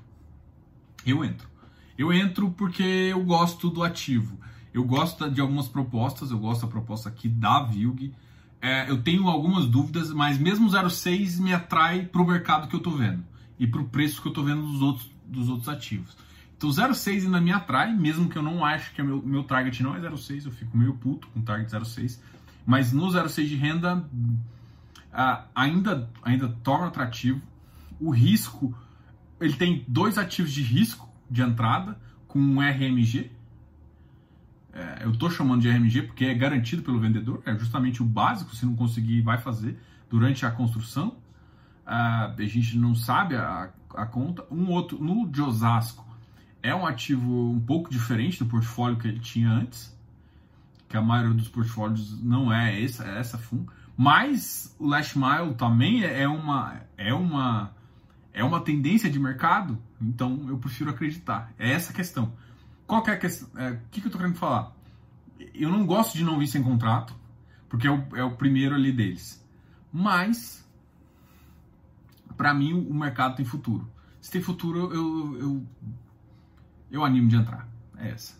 Eu 1.06 1.26
entro. 1.26 1.50
Eu 1.98 2.14
entro 2.14 2.52
porque 2.52 2.82
eu 2.82 3.22
gosto 3.26 3.70
do 3.70 3.84
ativo. 3.84 4.40
Eu 4.74 4.86
gosto 4.86 5.30
de 5.30 5.42
algumas 5.42 5.68
propostas, 5.68 6.32
eu 6.32 6.40
gosto 6.40 6.62
da 6.62 6.68
proposta 6.68 7.10
aqui 7.10 7.28
da 7.28 7.62
Vilg. 7.64 8.14
É, 8.62 8.90
eu 8.90 9.02
tenho 9.02 9.28
algumas 9.28 9.66
dúvidas, 9.66 10.14
mas 10.14 10.38
mesmo 10.38 10.70
0,6 10.70 11.42
me 11.42 11.54
atrai 11.54 12.06
para 12.06 12.22
o 12.22 12.26
mercado 12.26 12.70
que 12.70 12.76
eu 12.76 12.78
estou 12.78 12.96
vendo 12.96 13.28
e 13.60 13.68
para 13.68 13.82
o 13.82 13.86
preço 13.86 14.22
que 14.22 14.28
eu 14.28 14.32
estou 14.32 14.44
vendo 14.44 14.62
dos 14.62 14.82
outros, 14.82 15.12
dos 15.26 15.50
outros 15.50 15.70
ativos. 15.70 16.16
Então 16.58 16.70
0,6 16.70 17.26
ainda 17.26 17.40
me 17.40 17.52
atrai, 17.52 17.94
mesmo 17.94 18.30
que 18.30 18.38
eu 18.38 18.42
não 18.42 18.66
ache 18.66 18.94
que 18.94 19.02
o 19.02 19.06
meu, 19.06 19.22
meu 19.22 19.44
target 19.44 19.84
não 19.84 19.96
é 19.96 20.00
0,6, 20.00 20.46
eu 20.46 20.52
fico 20.52 20.78
meio 20.78 20.94
puto 20.96 21.28
com 21.28 21.42
target 21.42 21.72
0,6. 21.72 22.20
Mas 22.66 22.92
no 22.92 23.08
0,6 23.08 23.48
de 23.48 23.56
renda 23.56 24.06
ainda, 25.56 26.10
ainda 26.22 26.50
torna 26.64 26.88
atrativo. 26.88 27.42
O 28.00 28.12
risco, 28.12 28.78
ele 29.40 29.54
tem 29.54 29.84
dois 29.88 30.18
ativos 30.18 30.52
de 30.52 30.62
risco 30.62 31.10
de 31.30 31.42
entrada 31.42 32.00
com 32.28 32.40
um 32.40 32.62
RMG, 32.62 33.32
é, 34.80 35.04
eu 35.04 35.12
estou 35.12 35.30
chamando 35.30 35.62
de 35.62 35.70
RMG 35.70 36.04
porque 36.04 36.26
é 36.26 36.34
garantido 36.34 36.82
pelo 36.82 37.00
vendedor, 37.00 37.42
é 37.46 37.58
justamente 37.58 38.02
o 38.02 38.06
básico, 38.06 38.56
se 38.56 38.66
não 38.66 38.76
conseguir, 38.76 39.22
vai 39.22 39.38
fazer 39.38 39.78
durante 40.10 40.46
a 40.46 40.52
construção. 40.52 41.18
A 41.92 42.36
gente 42.38 42.78
não 42.78 42.94
sabe 42.94 43.36
a, 43.36 43.72
a, 43.96 44.06
conta. 44.06 44.46
Um 44.52 44.70
outro, 44.70 45.04
no 45.04 45.28
de 45.28 45.42
Osasco, 45.42 46.06
é 46.62 46.74
um 46.76 46.86
ativo 46.86 47.50
um 47.50 47.60
pouco 47.60 47.90
diferente 47.90 48.38
do 48.38 48.46
portfólio 48.46 48.98
que 48.98 49.08
ele 49.08 49.20
tinha 49.20 49.50
antes, 49.50 49.98
que 50.88 50.96
a 50.96 51.02
maioria 51.02 51.34
dos 51.34 51.48
portfólios 51.48 52.22
não 52.22 52.54
é 52.54 52.84
essa, 52.84 53.06
é 53.06 53.20
essa 53.20 53.40
FUM. 53.40 53.66
Mas 53.98 54.76
o 54.80 54.88
Last 54.88 55.18
Mile 55.18 55.56
também 55.56 56.04
é, 56.04 56.22
é 56.22 56.28
uma, 56.28 56.82
é 56.96 57.14
uma, 57.14 57.72
é 58.32 58.44
uma 58.44 58.62
tendência 58.62 59.10
de 59.10 59.20
mercado, 59.20 59.78
então 60.00 60.46
eu 60.48 60.58
prefiro 60.60 60.92
acreditar. 60.92 61.52
É 61.58 61.72
essa 61.72 61.92
a 61.92 61.96
questão. 61.96 62.32
Qual 62.86 63.02
que 63.02 63.10
é 63.10 63.14
a 63.14 63.18
questão? 63.18 63.50
O 63.54 63.60
é, 63.60 63.80
que, 63.92 64.00
que 64.00 64.08
eu 64.08 64.12
tô 64.12 64.18
querendo 64.18 64.38
falar? 64.38 64.72
Eu 65.54 65.70
não 65.70 65.86
gosto 65.86 66.18
de 66.18 66.24
não 66.24 66.38
vir 66.38 66.48
sem 66.48 66.62
contrato, 66.62 67.16
porque 67.68 67.88
é 67.88 67.92
o, 67.92 68.16
é 68.16 68.24
o 68.24 68.32
primeiro 68.32 68.76
ali 68.76 68.92
deles. 68.92 69.44
Mas, 69.92 70.68
para 72.40 72.54
mim, 72.54 72.72
o 72.72 72.94
mercado 72.94 73.36
tem 73.36 73.44
futuro. 73.44 73.92
Se 74.22 74.32
tem 74.32 74.42
futuro, 74.42 74.94
eu, 74.94 75.38
eu, 75.42 75.68
eu 76.90 77.04
animo 77.04 77.28
de 77.28 77.36
entrar. 77.36 77.68
É 77.98 78.12
essa. 78.12 78.34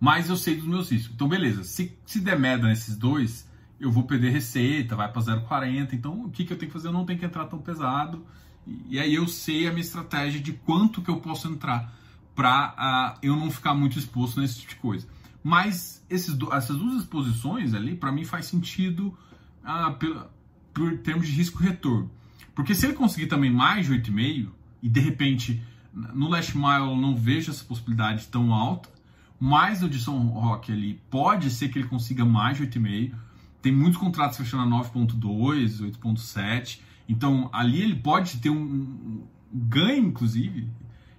Mas 0.00 0.28
eu 0.28 0.36
sei 0.36 0.56
dos 0.56 0.66
meus 0.66 0.90
riscos. 0.90 1.14
Então, 1.14 1.28
beleza. 1.28 1.62
Se, 1.62 1.96
se 2.04 2.18
der 2.18 2.36
merda 2.36 2.66
nesses 2.66 2.96
dois, 2.96 3.48
eu 3.78 3.88
vou 3.88 4.02
perder 4.02 4.30
receita, 4.30 4.96
vai 4.96 5.12
para 5.12 5.22
0,40. 5.22 5.92
Então, 5.92 6.24
o 6.24 6.28
que, 6.28 6.44
que 6.44 6.52
eu 6.52 6.58
tenho 6.58 6.72
que 6.72 6.76
fazer? 6.76 6.88
Eu 6.88 6.92
não 6.92 7.06
tenho 7.06 7.20
que 7.20 7.24
entrar 7.24 7.44
tão 7.44 7.60
pesado. 7.60 8.26
E, 8.66 8.98
aí 8.98 9.14
eu 9.14 9.28
sei 9.28 9.68
a 9.68 9.70
minha 9.70 9.82
estratégia 9.82 10.40
de 10.40 10.52
quanto 10.52 11.00
que 11.00 11.08
eu 11.08 11.20
posso 11.20 11.46
entrar 11.46 11.96
para 12.34 13.14
uh, 13.14 13.18
eu 13.22 13.36
não 13.36 13.48
ficar 13.48 13.74
muito 13.74 13.96
exposto 13.96 14.40
nesse 14.40 14.58
tipo 14.58 14.70
de 14.70 14.80
coisa. 14.80 15.06
Mas 15.40 16.04
esses, 16.10 16.36
essas 16.50 16.76
duas 16.76 16.96
exposições 16.96 17.74
ali, 17.74 17.94
para 17.94 18.10
mim, 18.10 18.24
faz 18.24 18.46
sentido 18.46 19.16
uh, 19.62 19.94
pela, 20.00 20.34
por 20.74 20.98
termos 20.98 21.28
de 21.28 21.32
risco-retorno. 21.34 22.10
Porque 22.60 22.74
se 22.74 22.84
ele 22.84 22.92
conseguir 22.92 23.26
também 23.26 23.50
mais 23.50 23.86
de 23.86 23.94
8,5, 23.94 24.50
e 24.82 24.88
de 24.90 25.00
repente 25.00 25.64
no 25.94 26.28
Last 26.28 26.54
Mile 26.54 26.90
eu 26.90 26.94
não 26.94 27.16
vejo 27.16 27.50
essa 27.50 27.64
possibilidade 27.64 28.28
tão 28.28 28.52
alta, 28.52 28.90
mas 29.40 29.80
no 29.80 29.88
de 29.88 29.98
São 29.98 30.26
Roque 30.26 30.70
ali 30.70 31.00
pode 31.08 31.48
ser 31.48 31.70
que 31.70 31.78
ele 31.78 31.88
consiga 31.88 32.22
mais 32.22 32.58
de 32.58 32.66
8,5. 32.66 33.14
Tem 33.62 33.74
muitos 33.74 33.96
contratos 33.96 34.36
fechando 34.36 34.74
a 34.74 34.78
9,2, 34.78 35.80
8,7. 35.80 36.80
Então 37.08 37.48
ali 37.50 37.80
ele 37.80 37.94
pode 37.94 38.36
ter 38.36 38.50
um, 38.50 38.60
um 38.60 39.24
ganho, 39.50 40.08
inclusive, 40.08 40.68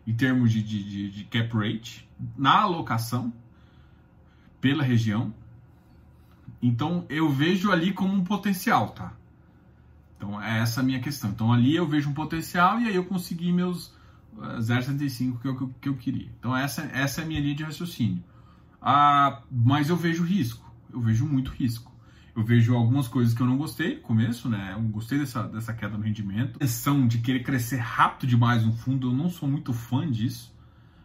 em 0.05 0.13
termos 0.13 0.51
de, 0.51 0.61
de, 0.61 1.09
de, 1.09 1.23
cap 1.23 1.57
rate 1.57 2.07
na 2.37 2.59
alocação 2.59 3.33
pela 4.61 4.83
região. 4.83 5.33
Então 6.61 7.03
eu 7.09 7.31
vejo 7.31 7.71
ali 7.71 7.91
como 7.91 8.13
um 8.13 8.23
potencial, 8.23 8.89
tá? 8.89 9.19
Então 10.21 10.39
é 10.39 10.59
essa 10.59 10.81
a 10.81 10.83
minha 10.83 10.99
questão. 10.99 11.31
Então 11.31 11.51
ali 11.51 11.75
eu 11.75 11.87
vejo 11.87 12.11
um 12.11 12.13
potencial 12.13 12.79
e 12.79 12.87
aí 12.87 12.95
eu 12.95 13.03
consegui 13.05 13.51
meus 13.51 13.87
uh, 14.37 14.59
0,75 14.59 15.41
que 15.41 15.47
eu, 15.47 15.73
que 15.81 15.89
eu 15.89 15.95
queria. 15.95 16.29
Então 16.37 16.55
essa, 16.55 16.83
essa 16.93 17.21
é 17.21 17.23
a 17.23 17.27
minha 17.27 17.39
linha 17.39 17.55
de 17.55 17.63
raciocínio. 17.63 18.23
Ah, 18.79 19.41
mas 19.51 19.89
eu 19.89 19.97
vejo 19.97 20.23
risco, 20.23 20.71
eu 20.93 21.01
vejo 21.01 21.25
muito 21.25 21.49
risco. 21.49 21.91
Eu 22.35 22.43
vejo 22.43 22.75
algumas 22.75 23.07
coisas 23.07 23.33
que 23.33 23.41
eu 23.41 23.47
não 23.47 23.57
gostei 23.57 23.95
no 23.95 24.01
começo, 24.01 24.47
né? 24.47 24.73
Eu 24.73 24.81
gostei 24.83 25.19
dessa, 25.19 25.43
dessa 25.43 25.73
queda 25.73 25.97
no 25.97 26.03
rendimento. 26.03 26.55
A 26.57 26.59
questão 26.59 27.05
de 27.05 27.17
querer 27.17 27.43
crescer 27.43 27.77
rápido 27.77 28.29
demais 28.29 28.63
no 28.63 28.71
fundo, 28.71 29.09
eu 29.09 29.13
não 29.13 29.29
sou 29.29 29.49
muito 29.49 29.73
fã 29.73 30.09
disso. 30.09 30.55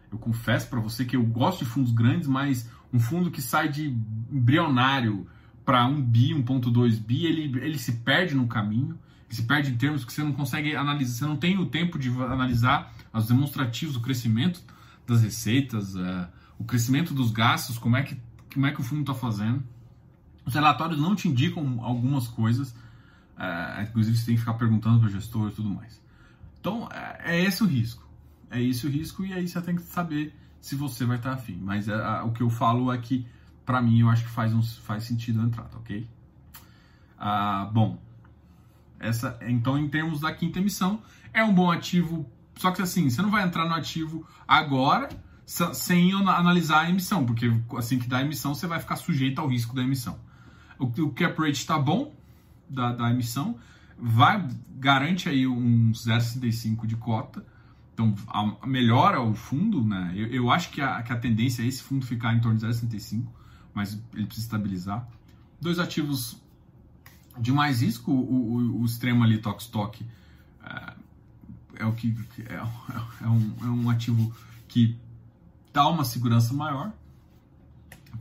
Eu 0.09 0.17
confesso 0.17 0.69
para 0.69 0.79
você 0.79 1.03
que 1.03 1.17
eu 1.17 1.23
gosto 1.23 1.65
de 1.65 1.69
fundos 1.69 1.91
grandes, 1.91 2.29
mas 2.29 2.69
um 2.93 2.99
fundo 2.99 3.29
que 3.29 3.41
sai 3.41 3.67
de 3.67 3.89
embrionário 4.31 5.27
para 5.65 5.85
1 5.85 6.01
bi, 6.01 6.33
1.2 6.33 6.97
bi, 6.97 7.25
ele, 7.25 7.59
ele 7.59 7.77
se 7.77 7.91
perde 7.91 8.33
no 8.33 8.47
caminho. 8.47 8.97
Ele 9.27 9.35
se 9.35 9.43
perde 9.43 9.71
em 9.71 9.77
termos 9.77 10.05
que 10.05 10.11
você 10.11 10.23
não 10.23 10.33
consegue 10.33 10.75
analisar, 10.75 11.13
você 11.13 11.25
não 11.25 11.37
tem 11.37 11.57
o 11.57 11.65
tempo 11.65 11.99
de 11.99 12.09
analisar 12.09 12.93
os 13.13 13.27
demonstrativos 13.27 13.93
do 13.93 14.01
crescimento 14.01 14.61
das 15.05 15.21
receitas, 15.21 15.95
uh, 15.95 16.27
o 16.57 16.63
crescimento 16.63 17.13
dos 17.13 17.31
gastos, 17.31 17.77
como 17.77 17.95
é 17.95 18.03
que, 18.03 18.17
como 18.53 18.65
é 18.65 18.71
que 18.71 18.79
o 18.79 18.83
fundo 18.83 19.01
está 19.01 19.13
fazendo. 19.13 19.63
Os 20.45 20.53
relatórios 20.53 20.99
não 20.99 21.15
te 21.15 21.27
indicam 21.27 21.83
algumas 21.83 22.27
coisas, 22.27 22.73
é, 23.37 23.83
inclusive 23.83 24.17
você 24.17 24.25
tem 24.25 24.35
que 24.35 24.39
ficar 24.39 24.53
perguntando 24.53 24.99
para 24.99 25.07
o 25.07 25.11
gestor 25.11 25.49
e 25.49 25.51
tudo 25.51 25.69
mais. 25.69 26.01
Então, 26.59 26.89
é, 26.91 27.35
é, 27.35 27.43
esse 27.43 27.63
o 27.63 27.67
risco. 27.67 28.07
É 28.49 28.61
esse 28.61 28.87
o 28.87 28.89
risco 28.89 29.25
e 29.25 29.33
aí 29.33 29.47
você 29.47 29.61
tem 29.61 29.75
que 29.75 29.81
saber 29.81 30.33
se 30.61 30.75
você 30.75 31.05
vai 31.05 31.17
estar 31.17 31.33
afim. 31.33 31.59
Mas 31.61 31.87
o 32.25 32.31
que 32.31 32.41
eu 32.41 32.49
falo 32.49 32.91
é 32.91 32.97
que, 32.97 33.27
para 33.65 33.81
mim, 33.81 33.99
eu 33.99 34.09
acho 34.09 34.23
que 34.23 34.29
faz, 34.29 34.53
um, 34.53 34.63
faz 34.63 35.03
sentido 35.03 35.41
entrar, 35.41 35.65
tá 35.65 35.77
ok? 35.77 36.07
Ah, 37.19 37.69
bom, 37.71 38.01
essa, 38.99 39.37
então, 39.41 39.77
em 39.77 39.87
termos 39.87 40.21
da 40.21 40.31
quinta 40.31 40.59
emissão, 40.59 41.01
é 41.33 41.43
um 41.43 41.53
bom 41.53 41.71
ativo. 41.71 42.29
Só 42.55 42.71
que 42.71 42.81
assim, 42.81 43.09
você 43.09 43.21
não 43.21 43.29
vai 43.29 43.43
entrar 43.43 43.65
no 43.65 43.73
ativo 43.73 44.25
agora 44.47 45.09
sem 45.45 46.11
analisar 46.13 46.81
a 46.81 46.89
emissão, 46.89 47.25
porque 47.25 47.49
assim 47.77 47.97
que 47.97 48.07
dá 48.07 48.17
a 48.17 48.21
emissão, 48.21 48.53
você 48.53 48.67
vai 48.67 48.79
ficar 48.79 48.97
sujeito 48.97 49.39
ao 49.39 49.47
risco 49.47 49.73
da 49.73 49.81
emissão 49.81 50.19
o, 50.79 50.85
o 50.85 51.11
cap 51.11 51.39
rate 51.39 51.53
está 51.53 51.77
bom 51.77 52.13
da, 52.69 52.93
da 52.93 53.11
emissão, 53.11 53.57
vai 53.97 54.47
garante 54.77 55.27
aí 55.27 55.47
um 55.47 55.91
0,65 55.91 56.85
de 56.85 56.95
cota, 56.95 57.45
então 57.93 58.13
a, 58.27 58.67
melhora 58.67 59.21
o 59.21 59.33
fundo, 59.33 59.83
né? 59.83 60.13
Eu, 60.15 60.27
eu 60.27 60.51
acho 60.51 60.69
que 60.69 60.81
a, 60.81 61.01
que 61.01 61.11
a 61.11 61.17
tendência 61.17 61.63
é 61.63 61.65
esse 61.65 61.81
fundo 61.81 62.05
ficar 62.05 62.33
em 62.33 62.39
torno 62.39 62.57
de 62.57 62.65
0,65, 62.65 63.25
mas 63.73 63.99
ele 64.13 64.25
precisa 64.25 64.47
estabilizar. 64.47 65.07
Dois 65.59 65.79
ativos 65.79 66.41
de 67.39 67.51
mais 67.51 67.81
risco, 67.81 68.11
o, 68.11 68.15
o, 68.15 68.81
o 68.81 68.85
extremo 68.85 69.23
ali, 69.23 69.37
Tox 69.37 69.65
Stock, 69.65 70.05
é, 70.63 70.93
é 71.79 71.85
o 71.85 71.93
que 71.93 72.15
é, 72.47 72.53
é, 73.23 73.27
um, 73.27 73.53
é 73.61 73.65
um 73.65 73.89
ativo 73.89 74.33
que 74.67 74.97
dá 75.71 75.87
uma 75.87 76.03
segurança 76.03 76.53
maior, 76.53 76.91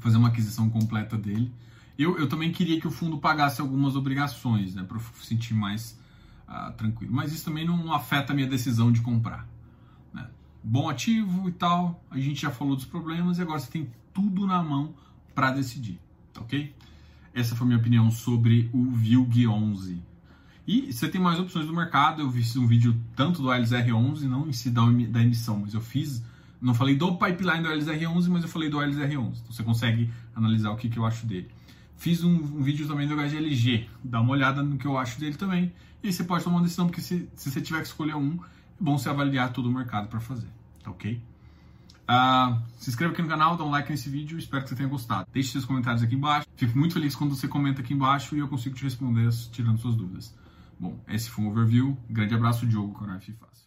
fazer 0.01 0.17
uma 0.17 0.29
aquisição 0.29 0.69
completa 0.69 1.17
dele. 1.17 1.53
Eu, 1.99 2.19
eu 2.19 2.29
também 2.29 2.53
queria 2.53 2.79
que 2.79 2.87
o 2.87 2.91
fundo 2.91 3.19
pagasse 3.19 3.61
algumas 3.61 3.97
obrigações, 3.97 4.75
né, 4.75 4.85
para 4.85 4.99
eu 4.99 5.03
sentir 5.23 5.55
mais 5.55 5.99
uh, 6.47 6.73
tranquilo. 6.73 7.13
Mas 7.13 7.33
isso 7.33 7.45
também 7.45 7.67
não 7.67 7.93
afeta 7.93 8.33
a 8.33 8.37
minha 8.37 8.47
decisão 8.47 8.93
de 8.93 9.01
comprar. 9.01 9.49
Né? 10.13 10.29
Bom 10.63 10.91
ativo 10.91 11.49
e 11.49 11.53
tal, 11.53 12.05
a 12.11 12.19
gente 12.19 12.43
já 12.43 12.51
falou 12.51 12.77
dos 12.77 12.85
problemas 12.85 13.39
e 13.39 13.43
agora 13.43 13.59
você 13.59 13.71
tem 13.71 13.91
tudo 14.13 14.47
na 14.47 14.63
mão 14.63 14.95
para 15.35 15.51
decidir, 15.51 15.99
tá 16.33 16.41
ok? 16.43 16.75
Essa 17.37 17.55
foi 17.55 17.67
a 17.67 17.69
minha 17.69 17.79
opinião 17.79 18.11
sobre 18.11 18.71
o 18.73 18.83
VILG 18.93 19.47
11. 19.47 20.03
E 20.67 20.91
você 20.91 21.07
tem 21.07 21.21
mais 21.21 21.39
opções 21.39 21.67
do 21.67 21.75
mercado. 21.75 22.23
Eu 22.23 22.33
fiz 22.33 22.57
um 22.57 22.67
vídeo 22.67 22.99
tanto 23.15 23.43
do 23.43 23.49
LZR11, 23.49 24.23
não 24.23 24.49
em 24.49 24.55
si 24.55 24.71
da, 24.71 24.81
da 24.81 25.21
emissão, 25.21 25.59
mas 25.59 25.75
eu 25.75 25.83
fiz. 25.83 26.25
Não 26.63 26.73
falei 26.73 26.97
do 26.97 27.15
pipeline 27.19 27.63
do 27.63 27.69
LZR11, 27.69 28.29
mas 28.29 28.43
eu 28.43 28.49
falei 28.49 28.71
do 28.71 28.79
LZR11. 28.79 29.41
Então 29.43 29.53
você 29.53 29.63
consegue 29.63 30.11
analisar 30.35 30.71
o 30.71 30.77
que, 30.77 30.89
que 30.89 30.99
eu 30.99 31.05
acho 31.05 31.27
dele. 31.27 31.51
Fiz 31.95 32.25
um, 32.25 32.35
um, 32.35 32.63
vídeo 32.63 32.89
também 32.89 33.07
do 33.07 33.15
HGLG, 33.15 33.87
dá 34.03 34.23
uma 34.23 34.33
olhada 34.33 34.63
no 34.63 34.79
que 34.79 34.87
eu 34.87 34.97
acho 34.97 35.21
dele 35.21 35.37
também. 35.37 35.75
E 36.03 36.11
você 36.11 36.25
pode 36.25 36.43
tomar 36.43 36.57
uma 36.57 36.63
decisão, 36.63 36.87
porque 36.87 37.03
se, 37.03 37.29
se 37.35 37.51
você 37.51 37.61
tiver 37.61 37.83
que 37.83 37.89
escolher 37.89 38.17
um, 38.17 38.39
é 38.81 38.83
bom 38.83 38.97
você 38.97 39.11
avaliar 39.11 39.53
todo 39.53 39.69
o 39.69 39.73
mercado 39.73 40.09
para 40.09 40.21
fazer, 40.21 40.49
tá 40.83 40.91
ok? 40.91 41.21
Uh, 42.09 42.63
se 42.79 42.91
inscreva 42.91 43.13
aqui 43.13 43.21
no 43.21 43.29
canal, 43.29 43.57
dá 43.57 43.65
um 43.65 43.71
like 43.71 43.91
nesse 43.91 44.09
vídeo, 44.09 44.39
espero 44.39 44.63
que 44.63 44.69
você 44.69 44.77
tenha 44.77 44.89
gostado. 44.89 45.29
Deixe 45.33 45.51
seus 45.51 45.65
comentários 45.65 46.03
aqui 46.03 46.15
embaixo. 46.15 46.47
Fico 46.57 46.79
muito 46.79 46.95
feliz 46.95 47.17
quando 47.17 47.35
você 47.35 47.49
comenta 47.49 47.81
aqui 47.81 47.95
embaixo 47.95 48.37
e 48.37 48.39
eu 48.39 48.49
consigo 48.49 48.77
te 48.77 48.85
responder 48.85 49.29
tirando 49.51 49.79
suas 49.79 49.97
dúvidas. 49.97 50.35
Bom, 50.79 50.99
esse 51.09 51.29
foi 51.29 51.45
um 51.45 51.49
overview. 51.49 51.97
Grande 52.09 52.35
abraço, 52.35 52.67
Diogo, 52.67 52.95
F 53.17 53.33
Fácil. 53.33 53.66